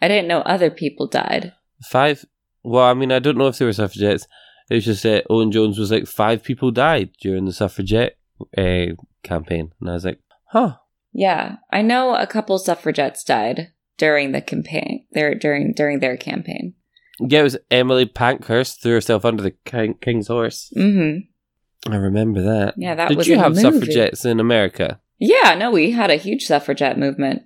I 0.00 0.08
didn't 0.08 0.28
know 0.28 0.40
other 0.40 0.70
people 0.70 1.06
died. 1.06 1.52
Five. 1.84 2.24
Well, 2.62 2.84
I 2.84 2.94
mean, 2.94 3.12
I 3.12 3.18
don't 3.18 3.38
know 3.38 3.48
if 3.48 3.58
they 3.58 3.64
were 3.64 3.72
suffragettes. 3.72 4.26
It 4.70 4.74
was 4.76 4.84
just 4.84 5.02
that 5.02 5.26
Owen 5.28 5.52
Jones 5.52 5.78
was 5.78 5.90
like 5.90 6.06
five 6.06 6.42
people 6.42 6.70
died 6.70 7.10
during 7.20 7.44
the 7.44 7.52
suffragette 7.52 8.16
uh, 8.56 8.86
campaign, 9.22 9.72
and 9.80 9.90
I 9.90 9.94
was 9.94 10.04
like, 10.04 10.20
huh. 10.46 10.76
Yeah, 11.12 11.56
I 11.70 11.82
know 11.82 12.14
a 12.14 12.26
couple 12.26 12.58
suffragettes 12.58 13.22
died 13.24 13.72
during 13.98 14.32
the 14.32 14.40
campaign. 14.40 15.06
Their 15.12 15.34
during 15.34 15.74
during 15.74 16.00
their 16.00 16.16
campaign. 16.16 16.74
Yeah, 17.20 17.40
it 17.40 17.44
was 17.44 17.58
Emily 17.70 18.06
Pankhurst 18.06 18.82
threw 18.82 18.94
herself 18.94 19.24
under 19.24 19.42
the 19.42 19.52
king, 19.64 19.94
king's 20.00 20.28
horse. 20.28 20.72
Mm-hmm. 20.76 21.92
I 21.92 21.96
remember 21.96 22.42
that. 22.42 22.74
Yeah, 22.76 22.94
that 22.94 23.08
Did 23.08 23.18
was 23.18 23.28
you 23.28 23.38
have 23.38 23.54
movie. 23.54 23.62
suffragettes 23.62 24.24
in 24.24 24.40
America? 24.40 25.00
Yeah, 25.24 25.54
no, 25.54 25.70
we 25.70 25.92
had 25.92 26.10
a 26.10 26.16
huge 26.16 26.44
suffragette 26.46 26.98
movement. 26.98 27.42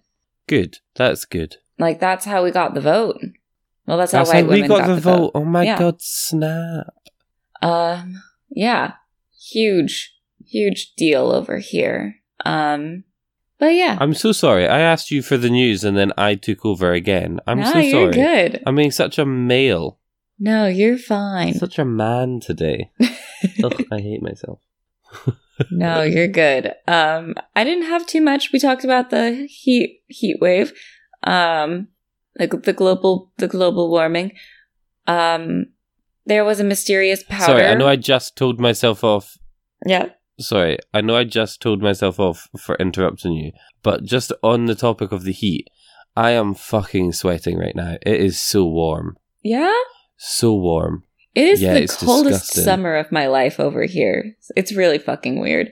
Good. 0.49 0.79
That's 0.95 1.25
good. 1.27 1.57
Like 1.79 2.01
that's 2.01 2.25
how 2.25 2.43
we 2.43 2.51
got 2.51 2.73
the 2.73 2.81
vote. 2.81 3.21
Well, 3.87 3.99
that's, 3.99 4.12
That's 4.12 4.31
how 4.31 4.39
white 4.39 4.47
we 4.49 4.62
women 4.62 4.69
got, 4.69 4.87
the, 4.87 4.97
vote. 5.01 5.31
Oh 5.35 5.45
my 5.45 5.62
Yeah. 5.65 5.79
god, 5.79 6.01
snap. 6.01 6.87
Um, 7.62 8.21
yeah, 8.51 8.95
huge, 9.53 10.12
huge 10.45 10.95
deal 10.97 11.31
over 11.31 11.59
here. 11.59 12.17
Um, 12.45 13.05
But 13.59 13.75
yeah. 13.75 13.97
I'm 14.01 14.15
so 14.15 14.33
sorry. 14.33 14.67
I 14.67 14.81
asked 14.81 15.11
you 15.11 15.23
for 15.23 15.37
the 15.37 15.51
news 15.51 15.85
and 15.85 15.97
then 15.97 16.12
I 16.19 16.35
took 16.35 16.65
over 16.65 16.93
again. 16.93 17.41
I'm 17.47 17.61
no, 17.61 17.73
so 17.73 17.79
you're 17.79 18.12
sorry. 18.12 18.25
good. 18.49 18.62
I'm 18.67 18.75
being 18.77 18.91
such 18.91 19.19
a 19.19 19.27
male, 19.27 19.99
No, 20.39 20.67
you're 20.67 20.99
fine. 20.99 21.55
such 21.55 21.79
a 21.79 21.85
man 21.85 22.41
today. 22.41 22.91
Ugh, 23.62 23.85
I 23.93 24.01
hate 24.01 24.23
myself. 24.23 24.61
no, 25.71 26.03
you're 26.03 26.29
good. 26.29 26.73
Um, 26.87 27.35
I 27.55 27.64
didn't 27.64 27.87
have 27.87 28.07
too 28.07 28.21
much. 28.21 28.53
We 28.53 28.59
talked 28.59 28.85
about 28.85 29.11
the 29.11 29.47
heat 29.49 30.03
heat 30.09 30.37
wave, 30.40 30.73
um, 31.23 31.88
like 32.38 32.51
the 32.62 32.73
global 32.73 33.33
the 33.38 33.49
global 33.49 33.90
warming. 33.90 34.33
Um, 35.07 35.66
there 36.27 36.45
was 36.45 36.61
a 36.61 36.64
mysterious 36.64 37.23
powder. 37.23 37.45
Sorry, 37.45 37.64
I 37.66 37.75
know 37.75 37.88
I 37.88 37.97
just 37.97 38.37
told 38.37 38.61
myself 38.61 39.05
off. 39.05 39.37
yeah. 39.87 40.11
Sorry, 40.38 40.77
I 40.92 41.01
know 41.01 41.16
I 41.16 41.25
just 41.25 41.62
told 41.62 41.81
myself 41.81 42.21
off 42.21 42.47
for 42.59 42.75
interrupting 42.77 43.33
you, 43.33 43.53
but 43.83 44.05
just 44.05 44.33
on 44.42 44.66
the 44.66 44.75
topic 44.75 45.11
of 45.11 45.25
the 45.25 45.33
heat, 45.33 45.66
I 46.14 46.33
am 46.33 46.53
fucking 46.55 47.12
sweating 47.12 47.57
right 47.59 47.75
now. 47.75 47.97
It 48.05 48.21
is 48.21 48.38
so 48.38 48.66
warm. 48.66 49.16
Yeah. 49.42 49.73
So 50.19 50.53
warm. 50.55 51.05
It 51.37 51.49
is 51.49 51.61
Yeah, 51.61 51.75
the 51.75 51.87
coldest 51.87 52.40
disgusting. 52.40 52.64
summer 52.64 52.96
of 52.96 53.12
my 53.12 53.27
life 53.27 53.61
over 53.61 53.85
here. 53.85 54.37
It's 54.57 54.72
really 54.72 54.96
fucking 54.96 55.38
weird. 55.38 55.70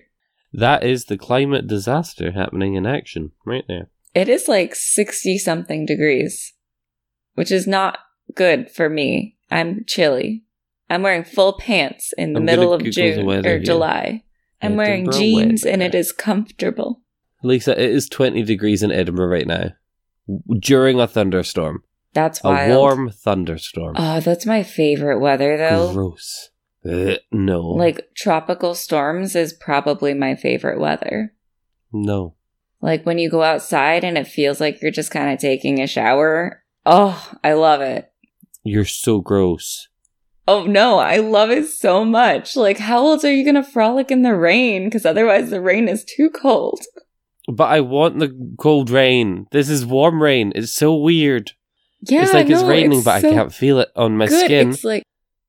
That 0.52 0.84
is 0.84 1.06
the 1.06 1.16
climate 1.16 1.66
disaster 1.66 2.32
happening 2.32 2.74
in 2.74 2.84
action 2.84 3.32
right 3.46 3.64
there. 3.66 3.88
It 4.14 4.28
is 4.28 4.46
like 4.46 4.74
60 4.74 5.38
something 5.38 5.86
degrees, 5.86 6.52
which 7.34 7.50
is 7.50 7.66
not 7.66 7.98
good 8.34 8.70
for 8.70 8.90
me. 8.90 9.36
I'm 9.50 9.84
chilly. 9.86 10.44
I'm 10.90 11.02
wearing 11.02 11.24
full 11.24 11.54
pants 11.54 12.12
in 12.18 12.34
the 12.34 12.40
I'm 12.40 12.44
middle 12.44 12.74
of 12.74 12.80
Google 12.80 12.92
June 12.92 13.28
or 13.30 13.42
here. 13.42 13.58
July. 13.58 14.22
I'm 14.60 14.76
wearing 14.76 15.08
Edinburgh 15.08 15.18
jeans 15.18 15.64
and 15.64 15.82
it 15.82 15.94
is 15.94 16.12
comfortable. 16.12 17.00
Lisa, 17.42 17.72
it 17.72 17.90
is 17.90 18.08
20 18.10 18.42
degrees 18.42 18.82
in 18.82 18.92
Edinburgh 18.92 19.28
right 19.28 19.46
now 19.46 19.70
during 20.60 21.00
a 21.00 21.06
thunderstorm. 21.08 21.82
That's 22.14 22.42
wild. 22.42 22.70
A 22.70 22.78
warm 22.78 23.10
thunderstorm. 23.10 23.96
Oh, 23.98 24.20
that's 24.20 24.46
my 24.46 24.62
favorite 24.62 25.18
weather 25.18 25.56
though. 25.58 25.92
Gross. 25.92 26.50
Ugh, 26.88 27.18
no. 27.32 27.60
Like 27.60 28.08
tropical 28.14 28.74
storms 28.74 29.34
is 29.36 29.52
probably 29.52 30.14
my 30.14 30.34
favorite 30.34 30.80
weather. 30.80 31.34
no. 31.92 32.34
Like 32.80 33.06
when 33.06 33.16
you 33.18 33.30
go 33.30 33.42
outside 33.42 34.04
and 34.04 34.18
it 34.18 34.26
feels 34.26 34.60
like 34.60 34.82
you're 34.82 34.90
just 34.90 35.10
kind 35.10 35.32
of 35.32 35.38
taking 35.38 35.80
a 35.80 35.86
shower. 35.86 36.62
Oh, 36.84 37.32
I 37.42 37.54
love 37.54 37.80
it. 37.80 38.12
You're 38.62 38.84
so 38.84 39.20
gross. 39.22 39.88
Oh 40.46 40.64
no, 40.66 40.98
I 40.98 41.16
love 41.16 41.50
it 41.50 41.66
so 41.66 42.04
much. 42.04 42.54
Like, 42.56 42.76
how 42.76 43.06
else 43.06 43.24
are 43.24 43.32
you 43.32 43.42
gonna 43.42 43.64
frolic 43.64 44.10
in 44.10 44.20
the 44.20 44.34
rain? 44.34 44.84
Because 44.84 45.06
otherwise, 45.06 45.48
the 45.48 45.62
rain 45.62 45.88
is 45.88 46.04
too 46.04 46.28
cold. 46.28 46.80
But 47.50 47.70
I 47.70 47.80
want 47.80 48.18
the 48.18 48.54
cold 48.58 48.90
rain. 48.90 49.46
This 49.50 49.70
is 49.70 49.86
warm 49.86 50.22
rain. 50.22 50.52
It's 50.54 50.72
so 50.72 50.94
weird. 50.94 51.52
Yeah, 52.10 52.22
it's 52.22 52.32
like 52.34 52.48
it's 52.50 52.62
raining, 52.62 52.98
it's 52.98 53.04
but 53.04 53.20
so 53.20 53.30
I 53.30 53.32
can't 53.32 53.52
feel 53.52 53.78
it 53.80 53.90
on 53.96 54.16
my 54.16 54.26
good. 54.26 54.44
skin. 54.44 54.70
It's 54.70 54.84
like 54.84 55.02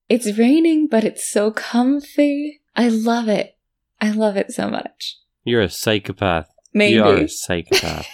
it's 0.10 0.38
raining, 0.38 0.88
but 0.88 1.04
it's 1.04 1.30
so 1.30 1.52
comfy. 1.52 2.62
I 2.76 2.90
love 2.90 3.28
it. 3.28 3.58
I 4.02 4.12
love 4.12 4.38
it 4.38 4.52
so 4.52 4.70
much. 4.70 5.18
You're 5.44 5.62
a 5.62 5.70
psychopath. 5.70 6.50
Maybe. 6.74 6.96
You 6.96 7.04
are 7.04 7.16
a 7.18 7.30
psychopath. 7.30 8.08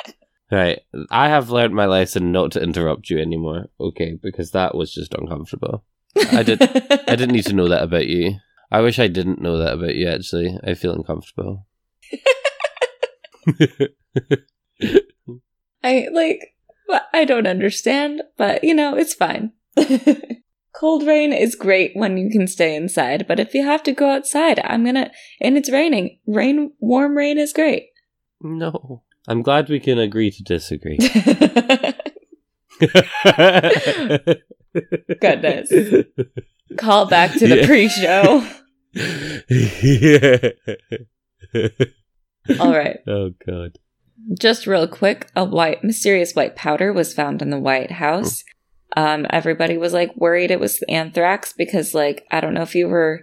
right. 0.50 0.80
I 1.10 1.28
have 1.28 1.50
learned 1.50 1.74
my 1.74 1.86
lesson 1.86 2.30
not 2.32 2.52
to 2.52 2.62
interrupt 2.62 3.08
you 3.10 3.18
anymore. 3.18 3.66
Okay, 3.80 4.18
because 4.22 4.50
that 4.52 4.74
was 4.74 4.92
just 4.92 5.14
uncomfortable. 5.14 5.84
I 6.32 6.42
did- 6.42 6.60
I 6.62 7.16
didn't 7.16 7.32
need 7.32 7.46
to 7.46 7.54
know 7.54 7.68
that 7.68 7.82
about 7.82 8.06
you. 8.06 8.34
I 8.70 8.80
wish 8.80 8.98
I 8.98 9.08
didn't 9.08 9.40
know 9.40 9.58
that 9.58 9.74
about 9.74 9.94
you, 9.94 10.08
actually. 10.08 10.58
I 10.64 10.74
feel 10.74 10.92
uncomfortable. 10.94 11.66
I 15.84 16.08
like. 16.12 16.51
But 16.92 17.08
I 17.12 17.24
don't 17.24 17.46
understand, 17.46 18.22
but 18.36 18.62
you 18.62 18.74
know, 18.74 18.94
it's 18.96 19.14
fine. 19.14 19.52
Cold 20.74 21.06
rain 21.06 21.32
is 21.32 21.54
great 21.54 21.92
when 21.94 22.16
you 22.16 22.30
can 22.30 22.46
stay 22.46 22.74
inside, 22.76 23.26
but 23.28 23.38
if 23.40 23.54
you 23.54 23.64
have 23.64 23.82
to 23.84 23.92
go 23.92 24.10
outside, 24.10 24.60
I'm 24.64 24.84
gonna. 24.84 25.10
And 25.40 25.56
it's 25.56 25.70
raining. 25.70 26.18
Rain, 26.26 26.72
warm 26.80 27.16
rain 27.16 27.38
is 27.38 27.52
great. 27.52 27.86
no. 28.40 29.02
I'm 29.28 29.42
glad 29.42 29.68
we 29.68 29.78
can 29.78 30.00
agree 30.00 30.32
to 30.32 30.42
disagree. 30.42 30.98
Goodness. 35.20 35.70
Call 36.76 37.06
back 37.06 37.32
to 37.34 37.46
the 37.46 37.58
Yeah. 37.58 37.66
pre-show. 37.66 38.44
yeah. 42.48 42.56
All 42.60 42.72
right. 42.72 42.98
Oh 43.06 43.30
god. 43.46 43.78
Just 44.38 44.66
real 44.66 44.86
quick, 44.86 45.28
a 45.34 45.44
white 45.44 45.82
mysterious 45.82 46.34
white 46.34 46.54
powder 46.56 46.92
was 46.92 47.14
found 47.14 47.42
in 47.42 47.50
the 47.50 47.58
White 47.58 47.90
House. 47.92 48.44
Um, 48.96 49.26
everybody 49.30 49.76
was 49.78 49.92
like 49.92 50.14
worried 50.16 50.50
it 50.50 50.60
was 50.60 50.82
anthrax 50.88 51.52
because, 51.52 51.94
like, 51.94 52.26
I 52.30 52.40
don't 52.40 52.54
know 52.54 52.62
if 52.62 52.74
you 52.74 52.88
were 52.88 53.22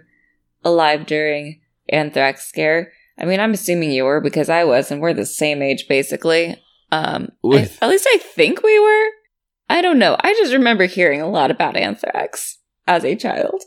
alive 0.64 1.06
during 1.06 1.60
anthrax 1.88 2.46
scare. 2.48 2.92
I 3.18 3.24
mean, 3.24 3.40
I'm 3.40 3.52
assuming 3.52 3.90
you 3.92 4.04
were 4.04 4.20
because 4.20 4.48
I 4.48 4.64
was, 4.64 4.90
and 4.90 5.00
we're 5.00 5.14
the 5.14 5.26
same 5.26 5.62
age 5.62 5.86
basically. 5.88 6.56
Um, 6.92 7.28
I- 7.44 7.70
at 7.80 7.88
least 7.88 8.06
I 8.12 8.18
think 8.18 8.62
we 8.62 8.78
were. 8.78 9.06
I 9.68 9.82
don't 9.82 9.98
know. 10.00 10.16
I 10.20 10.34
just 10.34 10.52
remember 10.52 10.86
hearing 10.86 11.20
a 11.20 11.30
lot 11.30 11.50
about 11.52 11.76
anthrax 11.76 12.58
as 12.88 13.04
a 13.04 13.14
child. 13.14 13.62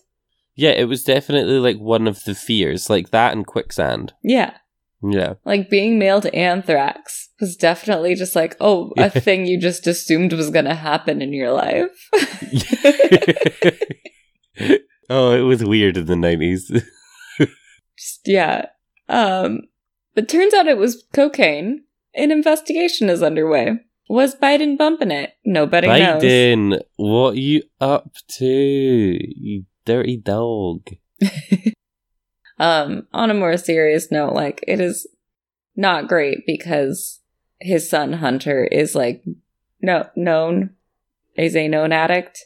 Yeah, 0.56 0.72
it 0.72 0.86
was 0.86 1.04
definitely 1.04 1.58
like 1.60 1.78
one 1.78 2.08
of 2.08 2.26
the 2.26 2.36
fears, 2.36 2.90
like 2.90 3.12
that 3.12 3.32
and 3.34 3.48
quicksand. 3.48 4.14
Yeah, 4.24 4.58
Yeah. 5.02 5.36
like 5.46 5.70
being 5.70 5.98
mailed 5.98 6.26
anthrax 6.28 7.23
was 7.40 7.56
definitely 7.56 8.16
just 8.16 8.36
like, 8.36 8.56
oh, 8.60 8.94
a 8.98 9.10
thing 9.10 9.46
you 9.46 9.60
just 9.60 9.88
assumed 9.88 10.34
was 10.34 10.50
going 10.50 10.66
to 10.66 10.76
happen 10.76 11.22
in 11.22 11.34
your 11.34 11.52
life. 11.52 12.10
oh, 15.10 15.34
it 15.34 15.42
was 15.42 15.64
weird 15.64 15.98
in 15.98 16.06
the 16.06 16.16
90s. 16.16 16.84
just, 17.98 18.22
yeah. 18.26 18.68
Um, 19.10 19.62
but 20.16 20.30
turns 20.30 20.54
out 20.54 20.68
it 20.68 20.78
was 20.78 21.04
cocaine. 21.14 21.84
An 22.16 22.32
investigation 22.32 23.10
is 23.10 23.24
underway. 23.24 23.80
Was 24.10 24.36
Biden 24.36 24.78
bumping 24.78 25.12
it? 25.12 25.34
Nobody 25.44 25.88
knows. 25.88 26.22
Biden, 26.22 26.80
what 26.98 27.38
you 27.38 27.64
up 27.82 28.12
to? 28.38 28.46
You 28.46 29.66
dirty 29.86 30.18
dog. 30.18 30.88
Um, 32.60 33.08
on 33.14 33.32
a 33.32 33.34
more 33.34 33.58
serious 33.58 34.12
note, 34.12 34.34
like 34.34 34.64
it 34.68 34.80
is 34.80 35.08
not 35.76 36.08
great 36.08 36.46
because 36.46 37.20
his 37.64 37.90
son 37.90 38.14
Hunter 38.14 38.66
is 38.66 38.94
like 38.96 39.24
no 39.82 40.08
known 40.16 40.72
is 41.36 41.56
a 41.56 41.68
known 41.68 41.92
addict. 41.92 42.40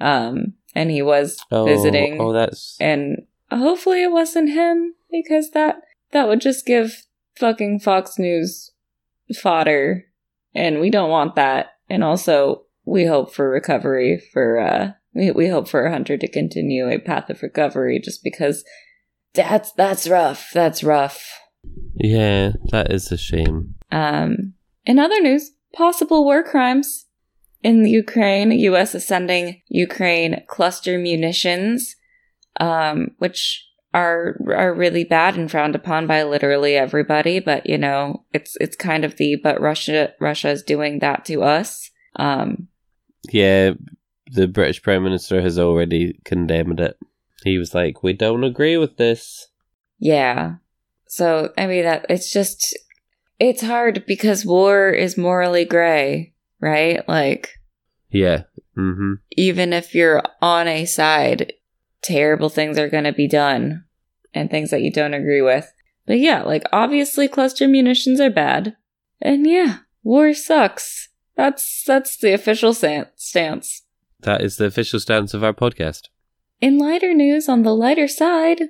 Um, 0.00 0.54
and 0.74 0.90
he 0.90 1.02
was 1.02 1.38
Oh, 1.50 1.64
visiting 1.66 2.20
Oh, 2.20 2.32
that's. 2.32 2.76
and 2.80 3.22
hopefully 3.50 4.02
it 4.02 4.12
wasn't 4.12 4.50
him 4.50 4.94
because 5.10 5.50
that 5.50 5.76
that 6.12 6.28
would 6.28 6.40
just 6.40 6.64
give 6.66 7.04
fucking 7.36 7.80
Fox 7.80 8.18
News 8.18 8.70
fodder 9.34 10.04
and 10.54 10.80
we 10.80 10.90
don't 10.90 11.10
want 11.10 11.34
that. 11.36 11.72
And 11.88 12.02
also 12.04 12.64
we 12.84 13.04
hope 13.04 13.34
for 13.34 13.48
recovery 13.50 14.22
for 14.32 14.58
uh 14.58 14.92
we, 15.14 15.30
we 15.32 15.48
hope 15.48 15.68
for 15.68 15.88
Hunter 15.90 16.16
to 16.16 16.28
continue 16.28 16.88
a 16.88 16.98
path 16.98 17.28
of 17.30 17.42
recovery 17.42 18.00
just 18.02 18.22
because 18.22 18.64
that's 19.34 19.72
that's 19.72 20.08
rough. 20.08 20.50
That's 20.54 20.82
rough. 20.84 21.28
Yeah, 21.94 22.52
that 22.70 22.90
is 22.92 23.12
a 23.12 23.16
shame. 23.18 23.74
Um 23.92 24.54
in 24.86 24.98
other 24.98 25.20
news, 25.20 25.52
possible 25.74 26.24
war 26.24 26.42
crimes 26.42 27.06
in 27.62 27.84
Ukraine, 27.86 28.52
US 28.52 28.94
is 28.94 29.06
sending 29.06 29.60
Ukraine 29.68 30.42
cluster 30.46 30.98
munitions 30.98 31.96
um 32.58 33.08
which 33.18 33.66
are 33.92 34.36
are 34.48 34.72
really 34.74 35.04
bad 35.04 35.36
and 35.36 35.50
frowned 35.50 35.74
upon 35.74 36.06
by 36.06 36.22
literally 36.22 36.76
everybody, 36.76 37.40
but 37.40 37.68
you 37.68 37.78
know, 37.78 38.24
it's 38.32 38.56
it's 38.60 38.76
kind 38.76 39.04
of 39.04 39.16
the 39.16 39.36
but 39.42 39.60
Russia 39.60 40.12
Russia's 40.20 40.62
doing 40.62 41.00
that 41.00 41.24
to 41.26 41.42
us. 41.42 41.90
Um 42.16 42.68
Yeah, 43.32 43.72
the 44.32 44.46
British 44.46 44.82
Prime 44.82 45.02
Minister 45.02 45.42
has 45.42 45.58
already 45.58 46.20
condemned 46.24 46.80
it. 46.80 46.96
He 47.44 47.58
was 47.58 47.74
like, 47.74 48.02
"We 48.02 48.12
don't 48.12 48.44
agree 48.44 48.76
with 48.76 48.96
this." 48.96 49.48
Yeah. 49.98 50.54
So, 51.08 51.52
I 51.58 51.66
mean, 51.66 51.82
that 51.84 52.06
it's 52.08 52.32
just, 52.32 52.78
it's 53.40 53.62
hard 53.62 54.04
because 54.06 54.44
war 54.44 54.90
is 54.90 55.16
morally 55.16 55.64
gray, 55.64 56.34
right? 56.60 57.06
Like, 57.08 57.58
Yeah. 58.10 58.42
Mm-hmm. 58.78 59.14
even 59.36 59.72
if 59.72 59.94
you're 59.94 60.22
on 60.40 60.68
a 60.68 60.84
side, 60.84 61.52
terrible 62.02 62.48
things 62.48 62.78
are 62.78 62.88
going 62.88 63.04
to 63.04 63.12
be 63.12 63.26
done 63.26 63.84
and 64.32 64.48
things 64.48 64.70
that 64.70 64.82
you 64.82 64.92
don't 64.92 65.14
agree 65.14 65.42
with. 65.42 65.72
But 66.06 66.20
yeah, 66.20 66.42
like, 66.42 66.64
obviously, 66.72 67.28
cluster 67.28 67.66
munitions 67.66 68.20
are 68.20 68.30
bad. 68.30 68.76
And 69.20 69.46
yeah, 69.46 69.78
war 70.02 70.32
sucks. 70.34 71.08
That's, 71.34 71.82
that's 71.84 72.16
the 72.16 72.32
official 72.32 72.74
stance. 72.74 73.82
That 74.20 74.42
is 74.42 74.56
the 74.56 74.66
official 74.66 75.00
stance 75.00 75.32
of 75.34 75.42
our 75.42 75.54
podcast. 75.54 76.08
In 76.60 76.78
lighter 76.78 77.14
news, 77.14 77.48
on 77.48 77.62
the 77.62 77.74
lighter 77.74 78.08
side, 78.08 78.64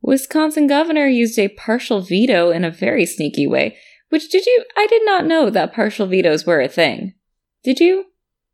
Wisconsin 0.00 0.66
governor 0.66 1.06
used 1.06 1.38
a 1.38 1.48
partial 1.48 2.00
veto 2.00 2.50
in 2.50 2.64
a 2.64 2.70
very 2.70 3.04
sneaky 3.04 3.46
way 3.46 3.76
Which 4.08 4.30
did 4.30 4.46
you? 4.46 4.64
I 4.76 4.86
did 4.86 5.02
not 5.04 5.26
know 5.26 5.50
that 5.50 5.74
partial 5.74 6.06
vetoes 6.06 6.46
were 6.46 6.60
a 6.60 6.68
thing. 6.68 7.14
Did 7.62 7.80
you? 7.80 8.06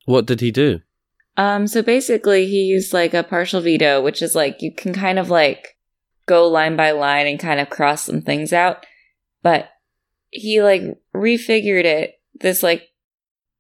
What 0.07 0.27
did 0.27 0.41
he 0.41 0.51
do? 0.51 0.81
Um, 1.37 1.67
so 1.67 1.83
basically, 1.83 2.47
he 2.47 2.63
used 2.63 2.93
like 2.93 3.15
a 3.15 3.23
partial 3.23 3.61
veto, 3.61 4.01
which 4.01 4.23
is 4.23 4.35
like 4.35 4.63
you 4.63 4.75
can 4.75 4.93
kind 4.93 5.19
of 5.19 5.31
like 5.31 5.79
go 6.27 6.49
line 6.49 6.77
by 6.77 6.93
line 6.93 7.27
and 7.27 7.39
kind 7.39 7.61
of 7.61 7.71
cross 7.71 8.05
some 8.05 8.23
things 8.23 8.53
out. 8.53 8.87
But 9.43 9.71
he 10.31 10.63
like 10.63 10.83
refigured 11.15 11.85
it, 11.85 12.21
this 12.35 12.63
like 12.63 12.89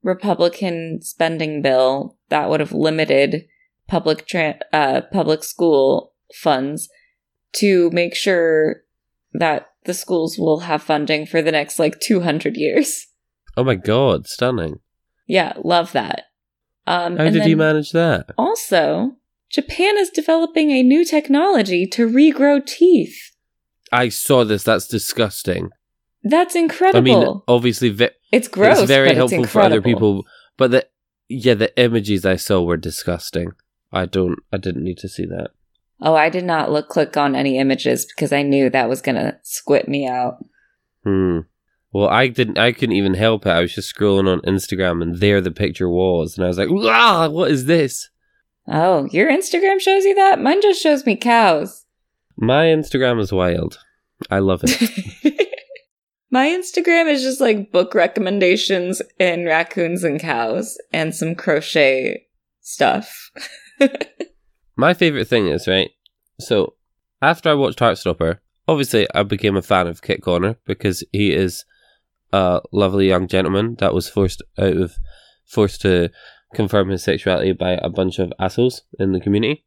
Republican 0.03 1.01
spending 1.03 1.63
bill 1.63 2.17
that 2.29 2.49
would 2.49 2.61
have 2.61 2.73
limited 2.73 3.47
public 3.87 4.27
tra- 4.27 4.59
uh, 4.73 5.03
public 5.13 5.45
school 5.45 6.15
funds 6.35 6.89
to 7.53 7.91
make 7.91 8.15
sure 8.15 8.83
that 9.35 9.72
the 9.85 9.95
schools 9.95 10.39
will 10.39 10.61
have 10.61 10.83
funding 10.83 11.27
for 11.27 11.43
the 11.43 11.53
next 11.53 11.79
like 11.79 12.01
200 12.01 12.57
years. 12.57 13.07
Oh 13.57 13.65
my 13.65 13.75
god, 13.75 14.27
stunning. 14.27 14.81
Yeah, 15.27 15.55
love 15.63 15.93
that. 15.93 16.25
Um, 16.87 17.17
How 17.17 17.31
did 17.31 17.47
you 17.47 17.57
manage 17.57 17.93
that? 17.93 18.31
Also, 18.37 19.17
Japan 19.51 19.99
is 19.99 20.11
developing 20.11 20.71
a 20.71 20.83
new 20.83 21.05
technology 21.05 21.87
to 21.89 22.09
regrow 22.09 22.65
teeth. 22.65 23.33
I 23.93 24.09
saw 24.09 24.45
this. 24.45 24.65
That's 24.65 24.89
disgusting. 24.89 25.71
That's 26.25 26.55
incredible. 26.55 26.99
I 26.99 27.03
mean, 27.03 27.43
obviously, 27.47 27.91
ve- 27.91 28.11
it's 28.33 28.49
gross. 28.49 28.79
it's 28.79 28.89
very 28.89 29.15
helpful 29.15 29.45
it's 29.45 29.53
for 29.53 29.61
other 29.61 29.83
people. 29.83 30.25
But 30.57 30.71
the 30.71 30.87
yeah, 31.29 31.55
the 31.55 31.79
images 31.79 32.25
I 32.25 32.37
saw 32.37 32.63
were 32.63 32.77
disgusting. 32.77 33.53
I 33.93 34.07
don't. 34.07 34.39
I 34.53 34.57
didn't 34.57 34.85
need 34.85 34.99
to 34.99 35.09
see 35.09 35.27
that. 35.27 35.51
Oh, 36.05 36.15
I 36.15 36.29
did 36.29 36.45
not 36.45 36.71
look 36.71 36.89
click 36.89 37.17
on 37.17 37.37
any 37.37 37.59
images 37.59 38.05
because 38.05 38.33
I 38.33 38.43
knew 38.43 38.69
that 38.69 38.89
was 38.89 39.01
gonna 39.01 39.39
squit 39.45 39.87
me 39.87 40.07
out. 40.07 40.45
Hmm. 41.05 41.41
Well, 41.93 42.09
I 42.09 42.29
didn't. 42.29 42.59
I 42.59 42.73
couldn't 42.73 42.97
even 42.97 43.15
help 43.15 43.47
it. 43.47 43.51
I 43.51 43.61
was 43.61 43.75
just 43.75 43.95
scrolling 43.95 44.31
on 44.31 44.41
Instagram, 44.41 45.01
and 45.01 45.21
there 45.21 45.41
the 45.41 45.51
picture 45.51 45.89
was, 45.89 46.37
and 46.37 46.45
I 46.45 46.49
was 46.49 46.59
like, 46.59 46.69
"Ah, 46.71 47.29
what 47.29 47.51
is 47.51 47.67
this?" 47.67 48.09
Oh, 48.67 49.09
your 49.13 49.31
Instagram 49.31 49.81
shows 49.81 50.05
you 50.05 50.15
that? 50.17 50.41
Mine 50.41 50.61
just 50.61 50.83
shows 50.83 51.07
me 51.07 51.17
cows. 51.17 51.85
My 52.37 52.67
Instagram 52.67 53.21
is 53.21 53.33
wild. 53.33 53.79
I 54.31 54.39
love 54.39 54.63
it. 54.65 55.49
My 56.31 56.47
Instagram 56.47 57.11
is 57.13 57.23
just 57.23 57.41
like 57.41 57.71
book 57.71 57.95
recommendations 57.95 59.03
and 59.21 59.45
raccoons 59.45 60.03
and 60.03 60.19
cows 60.19 60.79
and 60.93 61.15
some 61.15 61.35
crochet 61.35 62.27
stuff. 62.61 63.31
My 64.77 64.95
favorite 64.95 65.29
thing 65.29 65.49
is 65.49 65.69
right. 65.69 65.91
So 66.41 66.75
after 67.21 67.51
I 67.51 67.55
watched 67.55 67.79
Heartstopper, 67.79 68.39
obviously 68.67 69.07
I 69.15 69.23
became 69.23 69.57
a 69.57 69.63
fan 69.63 69.87
of 69.87 70.03
Kit 70.03 70.23
Connor 70.23 70.57
because 70.67 71.05
he 71.13 71.33
is 71.33 71.65
a 72.33 72.61
lovely 72.73 73.09
young 73.09 73.29
gentleman 73.29 73.77
that 73.77 73.95
was 73.95 74.09
forced 74.09 74.43
out 74.59 74.77
of 74.77 74.95
forced 75.47 75.83
to 75.83 76.11
confirm 76.55 76.89
his 76.89 77.03
sexuality 77.03 77.53
by 77.53 77.73
a 77.73 77.89
bunch 77.89 78.19
of 78.19 78.33
assholes 78.39 78.83
in 78.99 79.13
the 79.13 79.21
community. 79.21 79.65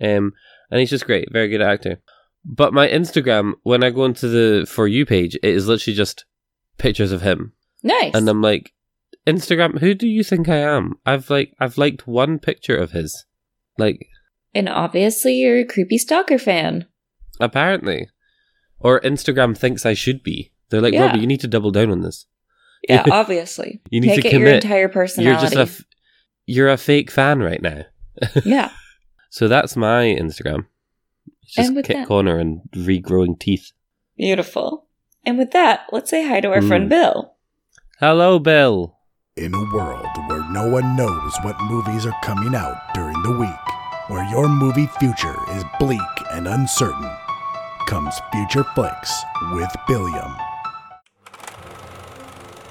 Um, 0.00 0.32
and 0.70 0.80
he's 0.80 0.90
just 0.90 1.06
great, 1.06 1.28
very 1.32 1.48
good 1.48 1.62
actor. 1.62 2.00
But 2.44 2.74
my 2.74 2.88
Instagram, 2.88 3.54
when 3.62 3.82
I 3.82 3.90
go 3.90 4.04
into 4.04 4.28
the 4.28 4.66
for 4.66 4.86
you 4.86 5.06
page, 5.06 5.34
it 5.36 5.44
is 5.44 5.66
literally 5.66 5.96
just 5.96 6.24
pictures 6.76 7.12
of 7.12 7.22
him, 7.22 7.52
nice. 7.82 8.12
and 8.14 8.28
I'm 8.28 8.42
like, 8.42 8.74
Instagram, 9.26 9.78
who 9.78 9.94
do 9.94 10.06
you 10.06 10.22
think 10.22 10.48
I 10.48 10.58
am? 10.58 10.94
I've 11.06 11.30
like 11.30 11.54
I've 11.58 11.78
liked 11.78 12.06
one 12.06 12.38
picture 12.38 12.76
of 12.76 12.90
his, 12.90 13.24
like 13.78 14.08
and 14.54 14.68
obviously 14.68 15.34
you're 15.34 15.58
a 15.60 15.64
creepy 15.64 15.98
stalker 15.98 16.38
fan. 16.38 16.86
Apparently. 17.40 18.08
Or 18.78 19.00
Instagram 19.00 19.56
thinks 19.56 19.84
I 19.86 19.94
should 19.94 20.22
be. 20.22 20.52
They're 20.70 20.80
like, 20.80 20.94
Yeah. 20.94 21.06
Robbie, 21.06 21.20
you 21.20 21.26
need 21.26 21.40
to 21.40 21.48
double 21.48 21.70
down 21.70 21.90
on 21.90 22.00
this. 22.02 22.26
Yeah, 22.88 23.04
obviously. 23.10 23.80
You 23.90 24.00
need 24.00 24.08
Make 24.08 24.22
to 24.22 24.28
it 24.28 24.32
your 24.32 24.40
commit. 24.40 24.64
entire 24.64 24.80
You're 24.80 24.88
personality. 24.90 25.42
just 25.42 25.56
a 25.56 25.60
f- 25.62 25.84
you're 26.46 26.68
a 26.68 26.76
fake 26.76 27.10
fan 27.10 27.40
right 27.40 27.62
now. 27.62 27.84
yeah. 28.44 28.70
So 29.30 29.48
that's 29.48 29.74
my 29.76 30.04
Instagram. 30.04 30.66
It's 31.42 31.54
just 31.54 31.68
And 31.68 31.76
with 31.76 31.86
Kit 31.86 31.96
that- 31.96 32.08
Connor 32.08 32.38
and 32.38 32.60
regrowing 32.74 33.38
teeth. 33.40 33.72
Beautiful. 34.16 34.86
And 35.24 35.38
with 35.38 35.52
that, 35.52 35.86
let's 35.90 36.10
say 36.10 36.26
hi 36.28 36.40
to 36.40 36.48
our 36.52 36.60
Mm. 36.60 36.68
friend 36.68 36.88
Bill. 36.90 37.34
Hello, 38.00 38.38
Bill. 38.38 38.98
In 39.36 39.54
a 39.54 39.74
world 39.74 40.06
where 40.28 40.44
no 40.50 40.68
one 40.68 40.94
knows 40.96 41.32
what 41.42 41.56
movies 41.62 42.04
are 42.06 42.14
coming 42.22 42.54
out 42.54 42.76
during 42.94 43.20
the 43.22 43.36
week, 43.36 43.50
where 44.08 44.24
your 44.28 44.48
movie 44.48 44.86
future 44.98 45.34
is 45.52 45.64
bleak 45.80 46.00
and 46.32 46.46
uncertain, 46.46 47.10
comes 47.86 48.14
Future 48.32 48.64
Flicks 48.74 49.22
with 49.52 49.70
Billiam. 49.88 50.30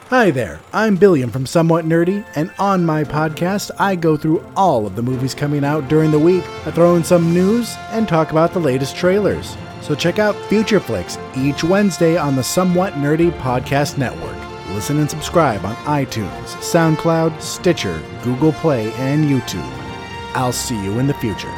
Hi 0.10 0.30
there, 0.30 0.60
I'm 0.72 0.96
Billiam 0.96 1.32
from 1.32 1.48
Somewhat 1.48 1.86
Nerdy, 1.86 2.24
and 2.36 2.54
on 2.60 2.86
my 2.86 3.04
podcast, 3.04 3.72
I 3.80 3.96
go 3.96 4.15
through 4.15 4.46
all 4.56 4.86
of 4.86 4.96
the 4.96 5.02
movies 5.02 5.34
coming 5.34 5.63
out 5.63 5.88
during 5.88 6.12
the 6.12 6.19
week. 6.19 6.43
I 6.67 6.72
throw 6.72 6.96
in 6.96 7.04
some 7.04 7.34
news 7.34 7.76
and 7.89 8.08
talk 8.08 8.30
about 8.30 8.54
the 8.54 8.60
latest 8.60 8.96
trailers. 8.96 9.58
So 9.82 9.96
check 9.96 10.19
out 10.19 10.36
Future 10.50 10.80
Flicks 10.80 11.17
each 11.36 11.63
Wednesday 11.63 12.15
on 12.15 12.36
the 12.36 12.43
Somewhat 12.43 12.93
Nerdy 12.93 13.32
Podcast 13.39 13.98
Network. 13.98 14.38
Listen 14.76 15.00
and 15.00 15.10
subscribe 15.10 15.65
on 15.65 15.76
iTunes, 15.78 16.46
SoundCloud, 16.62 17.41
Stitcher, 17.41 18.04
Google 18.24 18.54
Play, 18.54 18.93
and 18.93 19.26
YouTube. 19.26 19.83
I'll 20.36 20.52
see 20.52 20.82
you 20.84 20.98
in 21.00 21.08
the 21.08 21.13
future. 21.15 21.50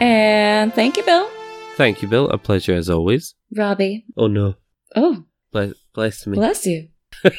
And 0.00 0.72
thank 0.74 0.96
you, 0.96 1.02
Bill. 1.04 1.28
Thank 1.76 2.00
you, 2.02 2.08
Bill. 2.08 2.28
A 2.30 2.38
pleasure 2.38 2.74
as 2.74 2.88
always. 2.88 3.34
Robbie. 3.54 4.06
Oh 4.16 4.26
no. 4.26 4.54
Oh, 4.94 5.24
Bless, 5.52 5.74
bless 5.94 6.26
me. 6.26 6.34
bless 6.36 6.66
you. 6.66 6.88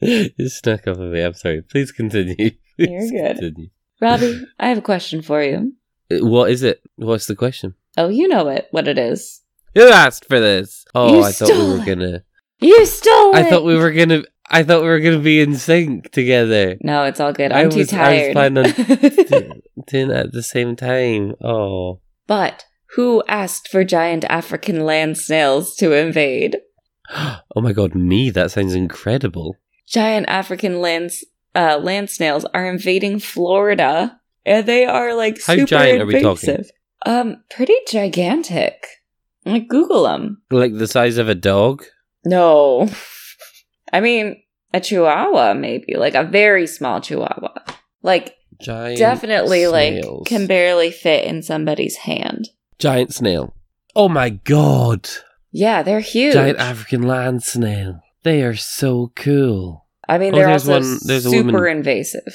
you 0.00 0.48
snuck 0.48 0.86
up 0.86 0.98
on 0.98 1.12
me. 1.12 1.20
I'm 1.22 1.34
sorry. 1.34 1.62
Please 1.62 1.92
continue. 1.92 2.34
Please 2.76 3.10
You're 3.10 3.10
good. 3.10 3.38
Continue. 3.38 3.68
Robbie, 4.00 4.44
I 4.58 4.68
have 4.68 4.78
a 4.78 4.82
question 4.82 5.22
for 5.22 5.42
you. 5.42 5.72
Uh, 6.10 6.24
What 6.26 6.50
is 6.50 6.62
it? 6.62 6.80
What's 6.96 7.26
the 7.26 7.36
question? 7.36 7.74
Oh, 7.96 8.08
you 8.08 8.26
know 8.28 8.48
it, 8.48 8.68
what 8.70 8.88
it 8.88 8.98
is. 8.98 9.42
Who 9.74 9.88
asked 9.88 10.26
for 10.26 10.40
this? 10.40 10.84
Oh, 10.94 11.16
You 11.18 11.22
I 11.24 11.32
thought 11.32 11.50
we 11.50 11.68
were 11.68 11.82
it. 11.82 11.86
gonna. 11.86 12.24
You 12.60 12.86
stole 12.86 13.34
I 13.36 13.40
it! 13.40 13.50
thought 13.50 13.64
we 13.64 13.76
were 13.76 13.90
gonna. 13.92 14.22
I 14.54 14.62
thought 14.62 14.82
we 14.82 14.88
were 14.88 15.00
gonna 15.00 15.18
be 15.18 15.40
in 15.40 15.54
sync 15.56 16.12
together, 16.12 16.76
No, 16.82 17.04
it's 17.04 17.20
all 17.20 17.32
good. 17.32 17.52
I 17.52 17.62
I'm 17.62 17.70
too 17.70 17.78
was- 17.78 17.92
I 17.92 17.98
was 17.98 18.08
tired. 18.08 18.32
planning 18.32 18.64
on- 18.66 19.62
doing 19.88 20.10
it 20.10 20.16
at 20.16 20.32
the 20.32 20.42
same 20.42 20.76
time. 20.76 21.34
Oh, 21.42 22.00
but 22.26 22.64
who 22.94 23.22
asked 23.26 23.68
for 23.68 23.82
giant 23.84 24.24
African 24.28 24.84
land 24.84 25.16
snails 25.16 25.74
to 25.76 25.92
invade? 25.92 26.58
oh 27.14 27.40
my 27.60 27.72
god, 27.72 27.94
me! 27.94 28.30
That 28.30 28.50
sounds 28.50 28.74
incredible. 28.74 29.56
Giant 29.88 30.26
African 30.28 30.80
land, 30.80 31.10
uh, 31.54 31.78
land 31.82 32.10
snails 32.10 32.44
are 32.54 32.66
invading 32.68 33.18
Florida, 33.20 34.20
and 34.44 34.66
they 34.66 34.84
are 34.84 35.14
like 35.14 35.38
How 35.46 35.54
super 35.54 35.66
giant 35.66 36.02
are 36.02 36.06
we 36.06 36.20
talking? 36.20 36.50
invasive. 36.50 36.70
Um, 37.06 37.42
pretty 37.50 37.74
gigantic. 37.88 38.86
Like 39.44 39.66
Google 39.68 40.04
them. 40.04 40.42
Like 40.50 40.76
the 40.76 40.86
size 40.86 41.16
of 41.18 41.28
a 41.28 41.34
dog. 41.34 41.84
No, 42.24 42.88
I 43.92 44.00
mean 44.00 44.41
a 44.74 44.80
Chihuahua, 44.80 45.54
maybe 45.54 45.94
like 45.96 46.14
a 46.14 46.24
very 46.24 46.66
small 46.66 47.00
Chihuahua. 47.00 47.54
Like 48.02 48.34
Giant. 48.60 48.98
definitely, 48.98 49.66
like 49.66 50.02
can 50.26 50.46
barely 50.46 50.90
fit 50.90 51.24
in 51.24 51.42
somebody's 51.42 51.96
hand. 51.96 52.48
giant 52.78 53.12
snail. 53.14 53.54
Oh 53.94 54.08
my 54.08 54.30
god! 54.30 55.08
Yeah, 55.50 55.82
they're 55.82 56.00
huge. 56.00 56.34
Giant 56.34 56.58
African 56.58 57.02
land 57.02 57.42
snail. 57.42 58.00
They 58.22 58.42
are 58.42 58.54
so 58.56 59.12
cool. 59.16 59.86
I 60.08 60.18
mean, 60.18 60.32
Oh, 60.34 60.38
they're 60.38 60.46
there's 60.48 60.68
also 60.68 60.80
one- 60.88 60.98
there's 61.04 61.26
a 61.26 61.30
super 61.30 61.52
woman- 61.52 61.76
invasive. 61.78 62.34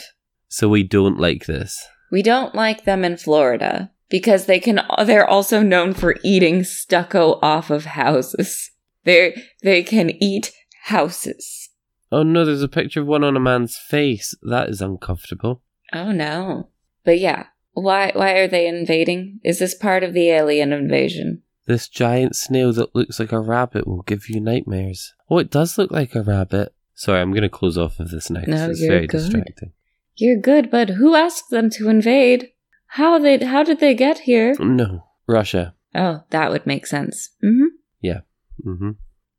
So 0.50 0.70
we 0.70 0.84
don't 0.84 1.20
like 1.20 1.46
this. 1.46 1.84
We 2.12 2.22
don't 2.24 2.56
like 2.56 2.86
them 2.86 3.04
in 3.04 3.18
Florida 3.18 3.92
because 4.10 4.46
they 4.46 4.60
can. 4.60 4.80
They're 5.06 5.28
also 5.28 5.62
known 5.62 5.94
for 5.94 6.16
eating 6.24 6.64
stucco 6.64 7.40
off 7.42 7.70
of 7.70 7.86
houses. 7.86 8.72
They 9.04 9.36
they 9.64 9.84
can 9.84 10.12
eat 10.24 10.52
houses. 10.84 11.67
Oh 12.12 12.24
no, 12.24 12.46
there's 12.46 12.64
a 12.64 12.68
picture 12.68 13.02
of 13.02 13.08
one 13.08 13.24
on 13.24 13.36
a 13.36 13.40
man's 13.40 13.78
face. 13.78 14.34
That 14.42 14.70
is 14.70 14.82
uncomfortable. 14.82 15.62
Oh 15.94 16.12
no! 16.12 16.70
But 17.04 17.20
yeah, 17.20 17.48
why 17.74 18.12
why 18.16 18.32
are 18.34 18.48
they 18.48 18.68
invading? 18.68 19.40
Is 19.44 19.60
this 19.60 19.76
part 19.76 20.04
of 20.04 20.14
the 20.14 20.30
alien 20.30 20.72
invasion? 20.74 21.44
This 21.66 21.90
giant 21.90 22.36
snail 22.36 22.72
that 22.74 22.96
looks 22.96 23.20
like 23.20 23.34
a 23.34 23.40
rabbit 23.42 23.86
will 23.86 24.04
give 24.04 24.30
you 24.30 24.40
nightmares. 24.40 25.14
Oh, 25.30 25.38
it 25.38 25.52
does 25.52 25.78
look 25.78 25.92
like 25.92 26.16
a 26.16 26.22
rabbit. 26.24 26.74
Sorry, 26.96 27.20
I'm 27.20 27.32
going 27.32 27.42
to 27.44 27.50
close 27.50 27.78
off 27.78 28.00
of 28.00 28.10
this 28.10 28.30
'cause 28.30 28.48
No, 28.48 28.70
it's 28.70 28.80
you're 28.82 28.90
very 28.92 29.08
good. 29.08 29.18
distracting. 29.18 29.74
You're 30.16 30.40
good, 30.40 30.72
but 30.72 30.92
who 30.92 31.14
asked 31.14 31.50
them 31.52 31.70
to 31.72 31.90
invade? 31.90 32.52
How 32.92 33.20
they 33.20 33.38
how 33.44 33.64
did 33.64 33.80
they 33.82 33.94
get 33.94 34.20
here? 34.20 34.56
No, 34.60 35.04
Russia. 35.28 35.76
Oh, 35.94 36.24
that 36.30 36.52
would 36.52 36.66
make 36.66 36.88
sense. 36.88 37.32
hmm 37.42 37.66
Yeah. 38.02 38.22
hmm 38.64 38.92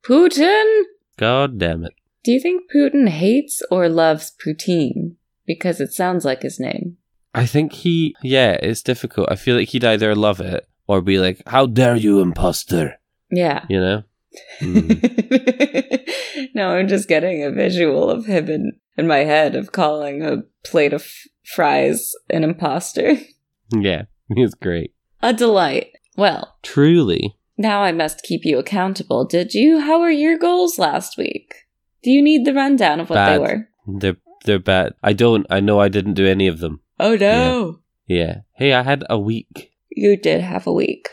Putin. 0.04 0.82
God 1.16 1.58
damn 1.58 1.84
it. 1.84 1.94
Do 2.28 2.32
you 2.34 2.40
think 2.40 2.70
Putin 2.70 3.08
hates 3.08 3.62
or 3.70 3.88
loves 3.88 4.30
poutine? 4.44 5.14
Because 5.46 5.80
it 5.80 5.94
sounds 5.94 6.26
like 6.26 6.42
his 6.42 6.60
name. 6.60 6.98
I 7.34 7.46
think 7.46 7.72
he, 7.72 8.14
yeah, 8.22 8.50
it's 8.62 8.82
difficult. 8.82 9.32
I 9.32 9.36
feel 9.36 9.56
like 9.56 9.68
he'd 9.68 9.82
either 9.82 10.14
love 10.14 10.38
it 10.42 10.68
or 10.86 11.00
be 11.00 11.18
like, 11.18 11.40
how 11.46 11.64
dare 11.64 11.96
you, 11.96 12.20
imposter? 12.20 13.00
Yeah. 13.30 13.64
You 13.70 13.80
know? 13.80 14.02
Mm. 14.60 16.06
no, 16.54 16.72
I'm 16.72 16.86
just 16.86 17.08
getting 17.08 17.42
a 17.42 17.50
visual 17.50 18.10
of 18.10 18.26
him 18.26 18.50
in, 18.50 18.72
in 18.98 19.06
my 19.06 19.20
head 19.20 19.56
of 19.56 19.72
calling 19.72 20.22
a 20.22 20.42
plate 20.66 20.92
of 20.92 21.10
fries 21.46 22.12
an 22.28 22.44
imposter. 22.44 23.16
Yeah, 23.74 24.02
he's 24.34 24.52
great. 24.52 24.92
A 25.22 25.32
delight. 25.32 25.92
Well, 26.14 26.58
Truly. 26.62 27.38
now 27.56 27.80
I 27.82 27.92
must 27.92 28.22
keep 28.22 28.44
you 28.44 28.58
accountable. 28.58 29.24
Did 29.24 29.54
you? 29.54 29.80
How 29.80 29.98
were 30.00 30.10
your 30.10 30.36
goals 30.36 30.78
last 30.78 31.16
week? 31.16 31.54
Do 32.02 32.10
you 32.10 32.22
need 32.22 32.44
the 32.44 32.54
rundown 32.54 33.00
of 33.00 33.10
what 33.10 33.16
Bad. 33.16 33.34
they 33.34 33.38
were? 33.38 33.68
They're 33.86 34.16
they're 34.44 34.58
bad. 34.58 34.94
I 35.02 35.12
don't. 35.12 35.46
I 35.50 35.60
know 35.60 35.80
I 35.80 35.88
didn't 35.88 36.14
do 36.14 36.26
any 36.26 36.46
of 36.46 36.60
them. 36.60 36.80
Oh 37.00 37.16
no. 37.16 37.80
Yeah. 38.06 38.42
Hey, 38.52 38.72
I 38.72 38.82
had 38.82 39.04
a 39.10 39.18
week. 39.18 39.72
You 39.90 40.16
did 40.16 40.40
have 40.40 40.66
a 40.66 40.72
week. 40.72 41.08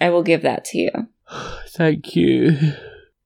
I 0.00 0.10
will 0.10 0.22
give 0.22 0.42
that 0.42 0.64
to 0.66 0.78
you. 0.78 0.90
Thank 1.68 2.14
you. 2.14 2.56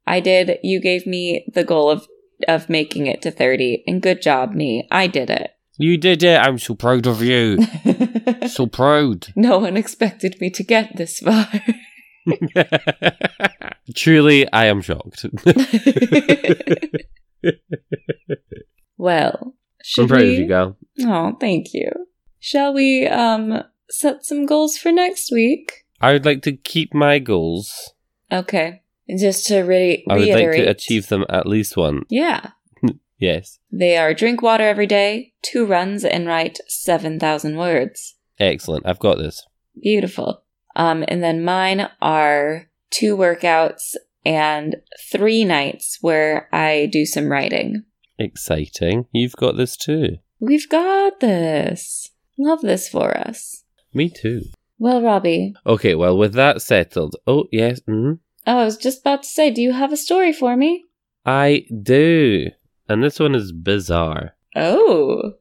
I 0.07 0.21
did. 0.21 0.59
You 0.63 0.81
gave 0.81 1.07
me 1.07 1.47
the 1.53 1.65
goal 1.65 1.91
of 1.91 2.07
of 2.49 2.69
making 2.69 3.07
it 3.07 3.23
to 3.23 3.31
30 3.31 3.85
and 3.87 4.03
good 4.03 4.21
job 4.21 4.53
me. 4.53 4.89
I 4.91 5.07
did 5.07 5.31
it. 5.31 5.53
You 5.77 5.97
did 5.97 6.23
it. 6.23 6.39
I'm 6.39 6.59
so 6.59 6.75
proud 6.75 7.07
of 7.07 7.23
you. 7.23 7.59
so 8.49 8.67
proud. 8.67 9.29
no 9.37 9.59
one 9.59 9.77
expected 9.77 10.41
me 10.41 10.51
to 10.51 10.65
get 10.65 10.97
this 10.97 11.21
far. 11.21 11.49
Truly, 13.95 14.51
I 14.53 14.67
am 14.67 14.81
shocked. 14.81 15.25
well, 18.97 19.55
I'm 19.99 20.09
proud 20.09 20.21
we? 20.21 20.33
of 20.35 20.39
you, 20.39 20.47
gal. 20.47 20.77
Oh, 21.01 21.37
thank 21.41 21.75
you. 21.75 21.91
Shall 22.39 22.73
we 22.73 23.07
um 23.07 23.63
set 23.91 24.25
some 24.25 24.47
goals 24.47 24.77
for 24.77 24.93
next 24.93 25.31
week? 25.33 25.85
I 26.01 26.13
would 26.13 26.25
like 26.25 26.43
to 26.43 26.53
keep 26.53 26.95
my 26.95 27.19
goals. 27.19 27.93
Okay. 28.31 28.83
Just 29.19 29.47
to 29.49 29.61
re- 29.63 30.05
I 30.09 30.15
would 30.15 30.23
reiterate. 30.23 30.59
like 30.59 30.67
to 30.67 30.71
achieve 30.71 31.09
them 31.09 31.25
at 31.29 31.47
least 31.47 31.77
one. 31.77 32.05
Yeah. 32.11 32.51
Yes. 33.19 33.61
They 33.71 33.97
are 33.97 34.15
drink 34.15 34.43
water 34.43 34.65
every 34.65 34.89
day, 34.89 35.35
two 35.43 35.65
runs, 35.65 36.05
and 36.05 36.27
write 36.27 36.59
7,000 36.67 37.57
words. 37.57 38.17
Excellent. 38.41 38.85
I've 38.85 38.99
got 38.99 39.17
this. 39.17 39.47
Beautiful. 39.81 40.43
Um, 40.77 41.05
and 41.09 41.23
then 41.23 41.45
mine 41.45 41.89
are 42.01 42.69
two 42.91 43.17
workouts 43.17 43.95
and 44.25 44.77
three 45.11 45.45
nights 45.45 45.99
where 46.01 46.49
I 46.53 46.89
do 46.91 47.05
some 47.05 47.31
writing. 47.31 47.85
Exciting. 48.19 49.07
You've 49.13 49.37
got 49.37 49.57
this 49.57 49.77
too. 49.77 50.19
We've 50.41 50.69
got 50.69 51.21
this. 51.21 52.11
Love 52.39 52.61
this 52.61 52.89
for 52.89 53.17
us. 53.17 53.65
Me 53.95 54.09
too. 54.09 54.43
Well, 54.79 55.03
Robbie. 55.03 55.55
Okay, 55.67 55.95
well, 55.95 56.17
with 56.17 56.35
that 56.35 56.63
settled. 56.63 57.17
Oh, 57.27 57.45
yes. 57.53 57.81
Mm-hmm. 57.81 58.15
Oh, 58.47 58.59
I 58.59 58.65
was 58.65 58.77
just 58.77 59.01
about 59.01 59.23
to 59.23 59.29
say, 59.29 59.51
do 59.51 59.63
you 59.63 59.73
have 59.73 59.93
a 59.93 59.97
story 59.97 60.33
for 60.33 60.57
me? 60.57 60.87
I 61.25 61.67
do. 61.83 62.49
And 62.89 63.03
this 63.03 63.21
one 63.21 63.35
is 63.35 63.53
bizarre. 63.53 64.35
Oh. 64.57 65.35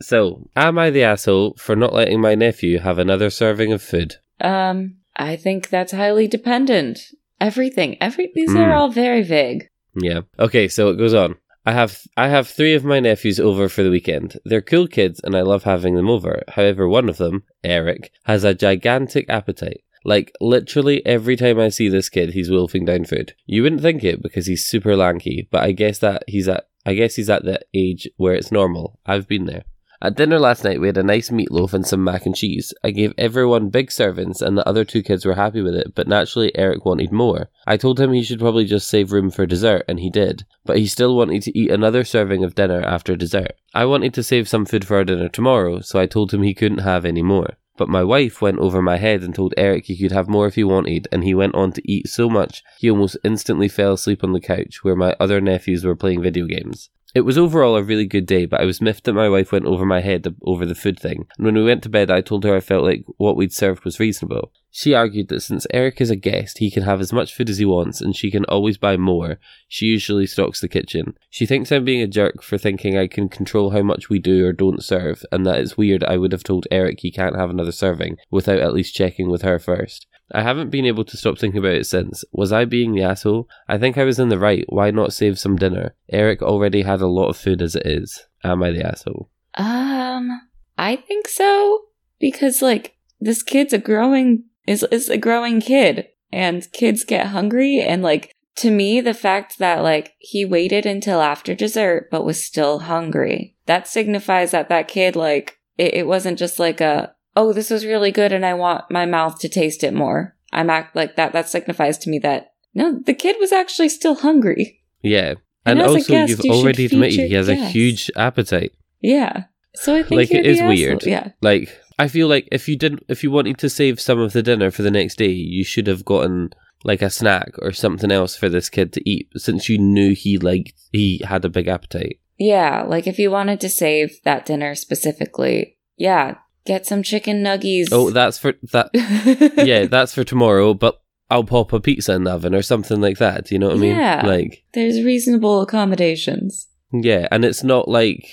So, 0.00 0.48
am 0.56 0.78
I 0.78 0.90
the 0.90 1.02
asshole 1.02 1.56
for 1.58 1.76
not 1.76 1.92
letting 1.92 2.20
my 2.20 2.34
nephew 2.34 2.78
have 2.78 2.98
another 2.98 3.28
serving 3.28 3.72
of 3.72 3.82
food? 3.82 4.16
Um, 4.40 4.96
I 5.16 5.36
think 5.36 5.68
that's 5.68 5.92
highly 5.92 6.28
dependent. 6.28 7.00
Everything. 7.40 7.96
Every 8.00 8.30
these 8.34 8.54
are 8.54 8.70
Mm. 8.70 8.76
all 8.76 8.88
very 8.90 9.22
vague. 9.22 9.68
Yeah. 9.94 10.20
Okay, 10.38 10.68
so 10.68 10.88
it 10.90 10.96
goes 10.96 11.14
on. 11.14 11.36
I 11.64 11.72
have 11.72 12.00
I 12.16 12.28
have 12.28 12.46
three 12.48 12.74
of 12.74 12.84
my 12.84 13.00
nephews 13.00 13.40
over 13.40 13.68
for 13.68 13.82
the 13.82 13.90
weekend. 13.90 14.38
They're 14.44 14.62
cool 14.62 14.86
kids 14.86 15.20
and 15.24 15.34
I 15.36 15.40
love 15.42 15.64
having 15.64 15.96
them 15.96 16.08
over. 16.08 16.42
However, 16.48 16.86
one 16.88 17.08
of 17.08 17.16
them, 17.16 17.42
Eric, 17.64 18.12
has 18.24 18.44
a 18.44 18.54
gigantic 18.54 19.26
appetite. 19.28 19.82
Like 20.04 20.32
literally 20.40 21.04
every 21.04 21.34
time 21.34 21.58
I 21.58 21.68
see 21.70 21.88
this 21.88 22.08
kid, 22.08 22.30
he's 22.34 22.50
wolfing 22.50 22.84
down 22.84 23.04
food. 23.06 23.34
You 23.46 23.62
wouldn't 23.64 23.82
think 23.82 24.04
it 24.04 24.22
because 24.22 24.46
he's 24.46 24.64
super 24.64 24.94
lanky, 24.96 25.48
but 25.50 25.62
I 25.64 25.72
guess 25.72 25.98
that 25.98 26.22
he's 26.28 26.46
at 26.48 26.68
I 26.84 26.94
guess 26.94 27.16
he's 27.16 27.28
at 27.30 27.44
the 27.44 27.60
age 27.74 28.08
where 28.16 28.34
it's 28.34 28.52
normal. 28.52 29.00
I've 29.04 29.26
been 29.26 29.46
there. 29.46 29.64
At 30.06 30.14
dinner 30.14 30.38
last 30.38 30.62
night, 30.62 30.80
we 30.80 30.86
had 30.86 30.98
a 30.98 31.02
nice 31.02 31.30
meatloaf 31.30 31.72
and 31.72 31.84
some 31.84 32.04
mac 32.04 32.26
and 32.26 32.36
cheese. 32.36 32.72
I 32.84 32.92
gave 32.92 33.12
everyone 33.18 33.70
big 33.70 33.88
servings, 33.88 34.40
and 34.40 34.56
the 34.56 34.64
other 34.64 34.84
two 34.84 35.02
kids 35.02 35.26
were 35.26 35.34
happy 35.34 35.62
with 35.62 35.74
it, 35.74 35.96
but 35.96 36.06
naturally, 36.06 36.56
Eric 36.56 36.84
wanted 36.84 37.10
more. 37.10 37.50
I 37.66 37.76
told 37.76 37.98
him 37.98 38.12
he 38.12 38.22
should 38.22 38.38
probably 38.38 38.66
just 38.66 38.86
save 38.86 39.10
room 39.10 39.32
for 39.32 39.46
dessert, 39.46 39.84
and 39.88 39.98
he 39.98 40.08
did, 40.08 40.46
but 40.64 40.78
he 40.78 40.86
still 40.86 41.16
wanted 41.16 41.42
to 41.42 41.58
eat 41.58 41.72
another 41.72 42.04
serving 42.04 42.44
of 42.44 42.54
dinner 42.54 42.82
after 42.82 43.16
dessert. 43.16 43.56
I 43.74 43.84
wanted 43.86 44.14
to 44.14 44.22
save 44.22 44.48
some 44.48 44.64
food 44.64 44.84
for 44.84 44.96
our 44.96 45.04
dinner 45.04 45.28
tomorrow, 45.28 45.80
so 45.80 45.98
I 45.98 46.06
told 46.06 46.32
him 46.32 46.44
he 46.44 46.54
couldn't 46.54 46.86
have 46.86 47.04
any 47.04 47.22
more. 47.22 47.56
But 47.76 47.88
my 47.88 48.04
wife 48.04 48.40
went 48.40 48.60
over 48.60 48.80
my 48.80 48.98
head 48.98 49.24
and 49.24 49.34
told 49.34 49.54
Eric 49.56 49.86
he 49.86 49.98
could 49.98 50.12
have 50.12 50.28
more 50.28 50.46
if 50.46 50.54
he 50.54 50.62
wanted, 50.62 51.08
and 51.10 51.24
he 51.24 51.34
went 51.34 51.56
on 51.56 51.72
to 51.72 51.82
eat 51.84 52.06
so 52.06 52.30
much 52.30 52.62
he 52.78 52.88
almost 52.88 53.18
instantly 53.24 53.66
fell 53.66 53.94
asleep 53.94 54.22
on 54.22 54.34
the 54.34 54.40
couch 54.40 54.84
where 54.84 54.94
my 54.94 55.16
other 55.18 55.40
nephews 55.40 55.84
were 55.84 55.96
playing 55.96 56.22
video 56.22 56.46
games. 56.46 56.90
It 57.16 57.24
was 57.24 57.38
overall 57.38 57.76
a 57.76 57.82
really 57.82 58.04
good 58.04 58.26
day, 58.26 58.44
but 58.44 58.60
I 58.60 58.66
was 58.66 58.82
miffed 58.82 59.04
that 59.04 59.14
my 59.14 59.30
wife 59.30 59.50
went 59.50 59.64
over 59.64 59.86
my 59.86 60.02
head 60.02 60.26
over 60.42 60.66
the 60.66 60.74
food 60.74 61.00
thing. 61.00 61.26
And 61.38 61.46
when 61.46 61.54
we 61.54 61.64
went 61.64 61.82
to 61.84 61.88
bed, 61.88 62.10
I 62.10 62.20
told 62.20 62.44
her 62.44 62.54
I 62.54 62.60
felt 62.60 62.84
like 62.84 63.06
what 63.16 63.38
we'd 63.38 63.54
served 63.54 63.86
was 63.86 63.98
reasonable. 63.98 64.52
She 64.76 64.92
argued 64.92 65.28
that 65.28 65.40
since 65.40 65.66
Eric 65.72 66.02
is 66.02 66.10
a 66.10 66.16
guest, 66.16 66.58
he 66.58 66.70
can 66.70 66.82
have 66.82 67.00
as 67.00 67.10
much 67.10 67.34
food 67.34 67.48
as 67.48 67.56
he 67.56 67.64
wants 67.64 68.02
and 68.02 68.14
she 68.14 68.30
can 68.30 68.44
always 68.44 68.76
buy 68.76 68.98
more. 68.98 69.38
She 69.68 69.86
usually 69.86 70.26
stocks 70.26 70.60
the 70.60 70.68
kitchen. 70.68 71.16
She 71.30 71.46
thinks 71.46 71.72
I'm 71.72 71.86
being 71.86 72.02
a 72.02 72.06
jerk 72.06 72.42
for 72.42 72.58
thinking 72.58 72.94
I 72.94 73.06
can 73.06 73.30
control 73.30 73.70
how 73.70 73.80
much 73.80 74.10
we 74.10 74.18
do 74.18 74.44
or 74.44 74.52
don't 74.52 74.84
serve, 74.84 75.24
and 75.32 75.46
that 75.46 75.60
it's 75.60 75.78
weird 75.78 76.04
I 76.04 76.18
would 76.18 76.32
have 76.32 76.44
told 76.44 76.66
Eric 76.70 77.00
he 77.00 77.10
can't 77.10 77.36
have 77.36 77.48
another 77.48 77.72
serving 77.72 78.18
without 78.30 78.58
at 78.58 78.74
least 78.74 78.94
checking 78.94 79.30
with 79.30 79.40
her 79.40 79.58
first. 79.58 80.06
I 80.30 80.42
haven't 80.42 80.68
been 80.68 80.84
able 80.84 81.06
to 81.06 81.16
stop 81.16 81.38
thinking 81.38 81.60
about 81.60 81.76
it 81.76 81.86
since. 81.86 82.22
Was 82.32 82.52
I 82.52 82.66
being 82.66 82.92
the 82.92 83.02
asshole? 83.02 83.48
I 83.66 83.78
think 83.78 83.96
I 83.96 84.04
was 84.04 84.18
in 84.18 84.28
the 84.28 84.38
right. 84.38 84.66
Why 84.68 84.90
not 84.90 85.14
save 85.14 85.38
some 85.38 85.56
dinner? 85.56 85.94
Eric 86.12 86.42
already 86.42 86.82
had 86.82 87.00
a 87.00 87.06
lot 87.06 87.30
of 87.30 87.38
food 87.38 87.62
as 87.62 87.76
it 87.76 87.86
is. 87.86 88.26
Am 88.44 88.62
I 88.62 88.72
the 88.72 88.86
asshole? 88.86 89.30
Um, 89.54 90.42
I 90.76 90.96
think 90.96 91.28
so 91.28 91.84
because 92.20 92.60
like 92.60 92.98
this 93.18 93.42
kid's 93.42 93.72
a 93.72 93.78
growing 93.78 94.44
is 94.66 94.82
is 94.90 95.08
a 95.08 95.18
growing 95.18 95.60
kid. 95.60 96.08
And 96.32 96.70
kids 96.72 97.04
get 97.04 97.28
hungry 97.28 97.80
and 97.80 98.02
like 98.02 98.34
to 98.56 98.70
me 98.70 99.00
the 99.00 99.14
fact 99.14 99.58
that 99.58 99.82
like 99.82 100.14
he 100.18 100.44
waited 100.44 100.84
until 100.84 101.20
after 101.22 101.54
dessert 101.54 102.08
but 102.10 102.24
was 102.24 102.44
still 102.44 102.80
hungry 102.80 103.54
that 103.66 103.86
signifies 103.86 104.50
that 104.50 104.68
that 104.68 104.88
kid 104.88 105.14
like 105.14 105.58
it, 105.78 105.94
it 105.94 106.06
wasn't 106.06 106.38
just 106.38 106.58
like 106.58 106.80
a 106.80 107.14
oh 107.36 107.52
this 107.52 107.70
was 107.70 107.86
really 107.86 108.10
good 108.10 108.32
and 108.32 108.44
I 108.44 108.54
want 108.54 108.90
my 108.90 109.06
mouth 109.06 109.38
to 109.40 109.48
taste 109.48 109.84
it 109.84 109.94
more. 109.94 110.34
I'm 110.52 110.68
act 110.68 110.96
like 110.96 111.14
that 111.16 111.32
that 111.32 111.48
signifies 111.48 111.96
to 111.98 112.10
me 112.10 112.18
that 112.20 112.52
no 112.74 112.98
the 112.98 113.14
kid 113.14 113.36
was 113.38 113.52
actually 113.52 113.88
still 113.88 114.16
hungry. 114.16 114.82
Yeah. 115.02 115.34
And 115.64 115.78
And, 115.80 115.82
also, 115.88 116.12
guest, 116.12 116.30
you've 116.30 116.44
you 116.44 116.52
already 116.52 116.86
admitted 116.86 117.20
he 117.28 117.34
has 117.34 117.48
a 117.48 117.54
huge 117.54 118.10
appetite. 118.16 118.72
yeah. 119.00 119.44
So 119.74 119.94
I 119.94 120.02
think 120.02 120.18
Like, 120.18 120.30
it 120.32 120.46
is 120.46 120.60
weird. 120.62 121.04
yeah. 121.04 121.30
Like, 121.42 121.68
I 121.98 122.08
feel 122.08 122.28
like 122.28 122.48
if 122.52 122.68
you 122.68 122.76
didn't, 122.76 123.04
if 123.08 123.22
you 123.22 123.30
wanted 123.30 123.58
to 123.58 123.70
save 123.70 124.00
some 124.00 124.18
of 124.18 124.32
the 124.32 124.42
dinner 124.42 124.70
for 124.70 124.82
the 124.82 124.90
next 124.90 125.16
day, 125.16 125.30
you 125.30 125.64
should 125.64 125.86
have 125.86 126.04
gotten 126.04 126.50
like 126.84 127.02
a 127.02 127.10
snack 127.10 127.52
or 127.60 127.72
something 127.72 128.12
else 128.12 128.36
for 128.36 128.48
this 128.48 128.68
kid 128.68 128.92
to 128.92 129.10
eat, 129.10 129.28
since 129.36 129.68
you 129.68 129.78
knew 129.78 130.14
he 130.14 130.38
liked, 130.38 130.74
he 130.92 131.20
had 131.24 131.44
a 131.44 131.48
big 131.48 131.68
appetite. 131.68 132.20
Yeah, 132.38 132.82
like 132.82 133.06
if 133.06 133.18
you 133.18 133.30
wanted 133.30 133.60
to 133.60 133.68
save 133.68 134.20
that 134.24 134.44
dinner 134.44 134.74
specifically, 134.74 135.78
yeah, 135.96 136.36
get 136.66 136.86
some 136.86 137.02
chicken 137.02 137.42
nuggies. 137.42 137.88
Oh, 137.90 138.10
that's 138.10 138.38
for 138.38 138.54
that. 138.72 138.90
yeah, 139.66 139.86
that's 139.86 140.14
for 140.14 140.22
tomorrow. 140.22 140.74
But 140.74 141.00
I'll 141.30 141.44
pop 141.44 141.72
a 141.72 141.80
pizza 141.80 142.12
in 142.12 142.24
the 142.24 142.32
oven 142.32 142.54
or 142.54 142.62
something 142.62 143.00
like 143.00 143.18
that. 143.18 143.46
Do 143.46 143.54
you 143.54 143.58
know 143.58 143.68
what 143.68 143.78
I 143.78 143.80
mean? 143.80 143.96
Yeah. 143.96 144.22
Like, 144.24 144.64
There's 144.74 145.02
reasonable 145.02 145.62
accommodations. 145.62 146.68
yeah, 146.92 147.26
and 147.30 147.44
it's 147.44 147.64
not 147.64 147.88
like, 147.88 148.28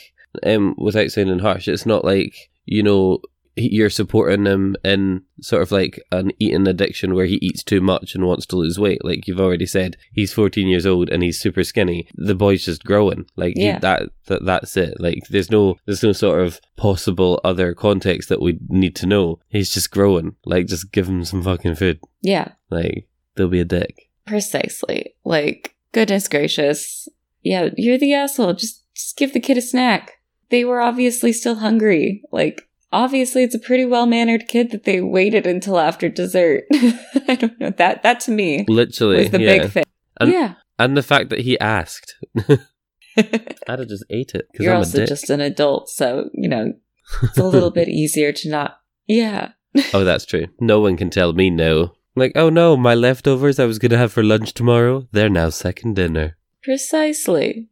um, 0.45 0.76
without 0.78 1.12
sounding 1.12 1.39
harsh, 1.39 1.67
it's 1.69 1.86
not 1.86 2.04
like 2.04 2.36
you 2.65 2.84
know 2.84 3.19
you're 3.55 3.89
supporting 3.89 4.45
him 4.45 4.75
in 4.83 5.21
sort 5.41 5.61
of 5.61 5.71
like 5.71 6.01
an 6.11 6.31
eating 6.39 6.67
addiction 6.67 7.13
where 7.13 7.25
he 7.27 7.35
eats 7.35 7.63
too 7.63 7.81
much 7.81 8.15
and 8.15 8.25
wants 8.25 8.45
to 8.47 8.55
lose 8.55 8.79
weight. 8.79 9.03
Like 9.05 9.27
you've 9.27 9.39
already 9.39 9.65
said, 9.67 9.95
he's 10.11 10.33
14 10.33 10.67
years 10.67 10.85
old 10.85 11.09
and 11.09 11.21
he's 11.21 11.39
super 11.39 11.63
skinny. 11.63 12.07
The 12.15 12.33
boy's 12.35 12.65
just 12.65 12.83
growing. 12.83 13.25
Like 13.35 13.53
you- 13.57 13.65
Yeah. 13.65 13.79
that, 13.79 14.09
that, 14.27 14.43
that's 14.45 14.75
it. 14.77 14.99
Like 14.99 15.19
there's 15.29 15.51
no, 15.51 15.75
there's 15.85 16.01
no 16.03 16.13
sort 16.13 16.41
of 16.41 16.59
possible 16.77 17.39
other 17.43 17.73
context 17.75 18.29
that 18.29 18.41
we 18.41 18.57
need 18.69 18.95
to 18.97 19.05
know. 19.05 19.39
He's 19.49 19.73
just 19.73 19.91
growing. 19.91 20.35
Like 20.45 20.65
just 20.67 20.91
give 20.91 21.07
him 21.07 21.23
some 21.23 21.43
fucking 21.43 21.75
food. 21.75 21.99
Yeah, 22.21 22.53
Like 22.71 23.07
they'll 23.35 23.49
be 23.49 23.59
a 23.59 23.65
dick. 23.65 24.09
precisely. 24.25 25.13
Like, 25.23 25.75
goodness 25.91 26.27
gracious. 26.27 27.08
Yeah, 27.43 27.69
you're 27.77 27.97
the 27.97 28.13
asshole. 28.13 28.54
Just, 28.54 28.83
just 28.95 29.17
give 29.17 29.33
the 29.33 29.39
kid 29.39 29.58
a 29.58 29.62
snack. 29.62 30.13
They 30.49 30.63
were 30.65 30.79
obviously 30.81 31.33
still 31.33 31.56
hungry. 31.56 32.23
Like, 32.31 32.67
obviously 32.94 33.44
it's 33.44 33.56
a 33.56 33.60
pretty 33.60 33.85
well 33.85 34.06
mannered 34.06 34.48
kid 34.48 34.71
that 34.71 34.85
they 34.85 35.02
waited 35.02 35.46
until 35.46 35.79
after 35.79 36.08
dessert. 36.08 36.63
I 37.27 37.35
don't 37.35 37.60
know. 37.60 37.71
That, 37.71 38.04
that 38.04 38.21
to 38.21 38.31
me 38.31 38.65
Literally. 38.69 39.17
was 39.17 39.31
the 39.31 39.41
yeah. 39.41 39.58
big 39.58 39.71
thing. 39.71 39.83
And- 40.21 40.31
yeah. 40.31 40.54
And 40.79 40.98
the 40.98 41.04
fact 41.04 41.29
that 41.29 41.41
he 41.41 41.60
asked. 41.60 42.15
I'd 43.15 43.79
have 43.79 43.87
just 43.87 44.06
ate 44.10 44.33
it 44.33 44.48
You're 44.60 44.71
I'm 44.71 44.77
a 44.77 44.79
also 44.79 45.06
just 45.06 45.29
an 45.29 45.39
adult, 45.39 45.87
so, 45.87 46.29
you 46.33 46.50
know, 46.50 46.73
it's 47.21 47.37
a 47.37 47.44
little 47.44 47.69
bit 47.69 47.87
easier 47.89 48.31
to 48.31 48.50
not. 48.50 48.79
Yeah. 49.08 49.52
oh, 49.94 50.04
that's 50.04 50.25
true. 50.25 50.48
No 50.60 50.79
one 50.79 50.98
can 50.98 51.10
tell 51.12 51.33
me 51.33 51.50
no. 51.52 51.94
Like, 52.15 52.31
oh 52.35 52.50
no, 52.50 52.75
my 52.75 52.96
leftovers 52.96 53.60
I 53.60 53.65
was 53.65 53.77
going 53.79 53.91
to 53.91 53.98
have 53.98 54.12
for 54.12 54.23
lunch 54.23 54.54
tomorrow, 54.54 55.08
they're 55.12 55.29
now 55.29 55.50
second 55.50 55.96
dinner. 55.96 56.37
Precisely. 56.63 57.69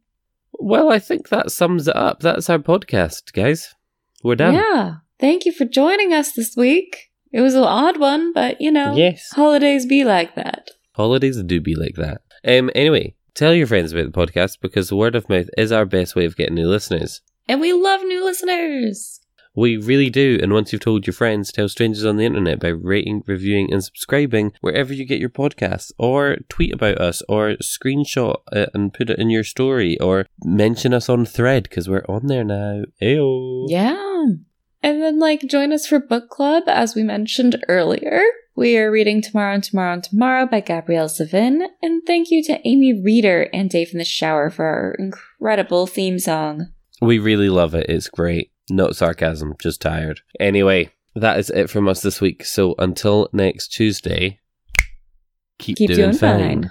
Well, 0.52 0.92
I 0.92 0.98
think 1.00 1.28
that 1.28 1.50
sums 1.50 1.88
it 1.88 1.96
up. 1.96 2.20
That's 2.20 2.48
our 2.48 2.58
podcast, 2.58 3.32
guys. 3.32 3.74
We're 4.22 4.36
done. 4.36 4.54
Yeah. 4.54 4.96
Thank 5.22 5.46
you 5.46 5.52
for 5.52 5.64
joining 5.64 6.12
us 6.12 6.32
this 6.32 6.56
week. 6.56 7.10
It 7.32 7.42
was 7.42 7.54
an 7.54 7.62
odd 7.62 7.96
one, 8.00 8.32
but 8.32 8.60
you 8.60 8.72
know, 8.72 8.96
Yes. 8.96 9.30
holidays 9.30 9.86
be 9.86 10.02
like 10.02 10.34
that. 10.34 10.72
Holidays 10.96 11.40
do 11.44 11.60
be 11.60 11.76
like 11.76 11.94
that. 11.94 12.22
Um. 12.44 12.72
Anyway, 12.74 13.14
tell 13.32 13.54
your 13.54 13.68
friends 13.68 13.92
about 13.92 14.12
the 14.12 14.20
podcast 14.20 14.58
because 14.60 14.92
word 14.92 15.14
of 15.14 15.28
mouth 15.28 15.48
is 15.56 15.70
our 15.70 15.86
best 15.86 16.16
way 16.16 16.24
of 16.24 16.36
getting 16.36 16.56
new 16.56 16.66
listeners. 16.68 17.20
And 17.48 17.60
we 17.60 17.72
love 17.72 18.02
new 18.02 18.24
listeners. 18.24 19.20
We 19.54 19.76
really 19.76 20.10
do. 20.10 20.40
And 20.42 20.52
once 20.52 20.72
you've 20.72 20.82
told 20.82 21.06
your 21.06 21.14
friends, 21.14 21.52
tell 21.52 21.68
strangers 21.68 22.04
on 22.04 22.16
the 22.16 22.24
internet 22.24 22.58
by 22.58 22.68
rating, 22.68 23.22
reviewing, 23.24 23.72
and 23.72 23.84
subscribing 23.84 24.52
wherever 24.60 24.92
you 24.92 25.04
get 25.04 25.20
your 25.20 25.28
podcasts, 25.30 25.92
or 25.98 26.38
tweet 26.48 26.74
about 26.74 26.98
us, 26.98 27.22
or 27.28 27.54
screenshot 27.62 28.38
it 28.50 28.70
and 28.74 28.92
put 28.92 29.08
it 29.08 29.20
in 29.20 29.30
your 29.30 29.44
story, 29.44 30.00
or 30.00 30.26
mention 30.42 30.92
us 30.92 31.08
on 31.08 31.26
Thread 31.26 31.62
because 31.64 31.88
we're 31.88 32.04
on 32.08 32.26
there 32.26 32.42
now. 32.42 32.82
Ayo. 33.00 33.66
Yeah. 33.68 34.11
And 34.82 35.00
then, 35.00 35.18
like, 35.18 35.42
join 35.42 35.72
us 35.72 35.86
for 35.86 36.00
book 36.00 36.28
club, 36.28 36.64
as 36.66 36.94
we 36.94 37.02
mentioned 37.02 37.64
earlier. 37.68 38.22
We 38.56 38.76
are 38.76 38.90
reading 38.90 39.22
Tomorrow 39.22 39.54
and 39.54 39.64
Tomorrow 39.64 39.94
and 39.94 40.04
Tomorrow 40.04 40.46
by 40.46 40.60
Gabrielle 40.60 41.08
Zevin. 41.08 41.66
And 41.80 42.02
thank 42.06 42.30
you 42.30 42.42
to 42.44 42.60
Amy 42.66 43.00
Reeder 43.00 43.48
and 43.52 43.70
Dave 43.70 43.90
in 43.92 43.98
the 43.98 44.04
Shower 44.04 44.50
for 44.50 44.64
our 44.64 44.94
incredible 44.98 45.86
theme 45.86 46.18
song. 46.18 46.66
We 47.00 47.18
really 47.18 47.48
love 47.48 47.74
it. 47.74 47.86
It's 47.88 48.08
great. 48.08 48.50
Not 48.68 48.96
sarcasm, 48.96 49.54
just 49.60 49.80
tired. 49.80 50.20
Anyway, 50.38 50.90
that 51.14 51.38
is 51.38 51.48
it 51.50 51.70
from 51.70 51.88
us 51.88 52.02
this 52.02 52.20
week. 52.20 52.44
So 52.44 52.74
until 52.78 53.28
next 53.32 53.68
Tuesday, 53.68 54.40
keep, 55.58 55.78
Keep 55.78 55.88
doing, 55.90 56.10
doing 56.10 56.18
fine. 56.18 56.70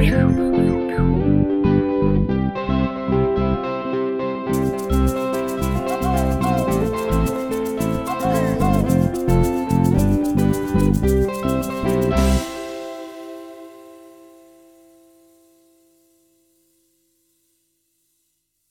Ayo. 0.00 0.47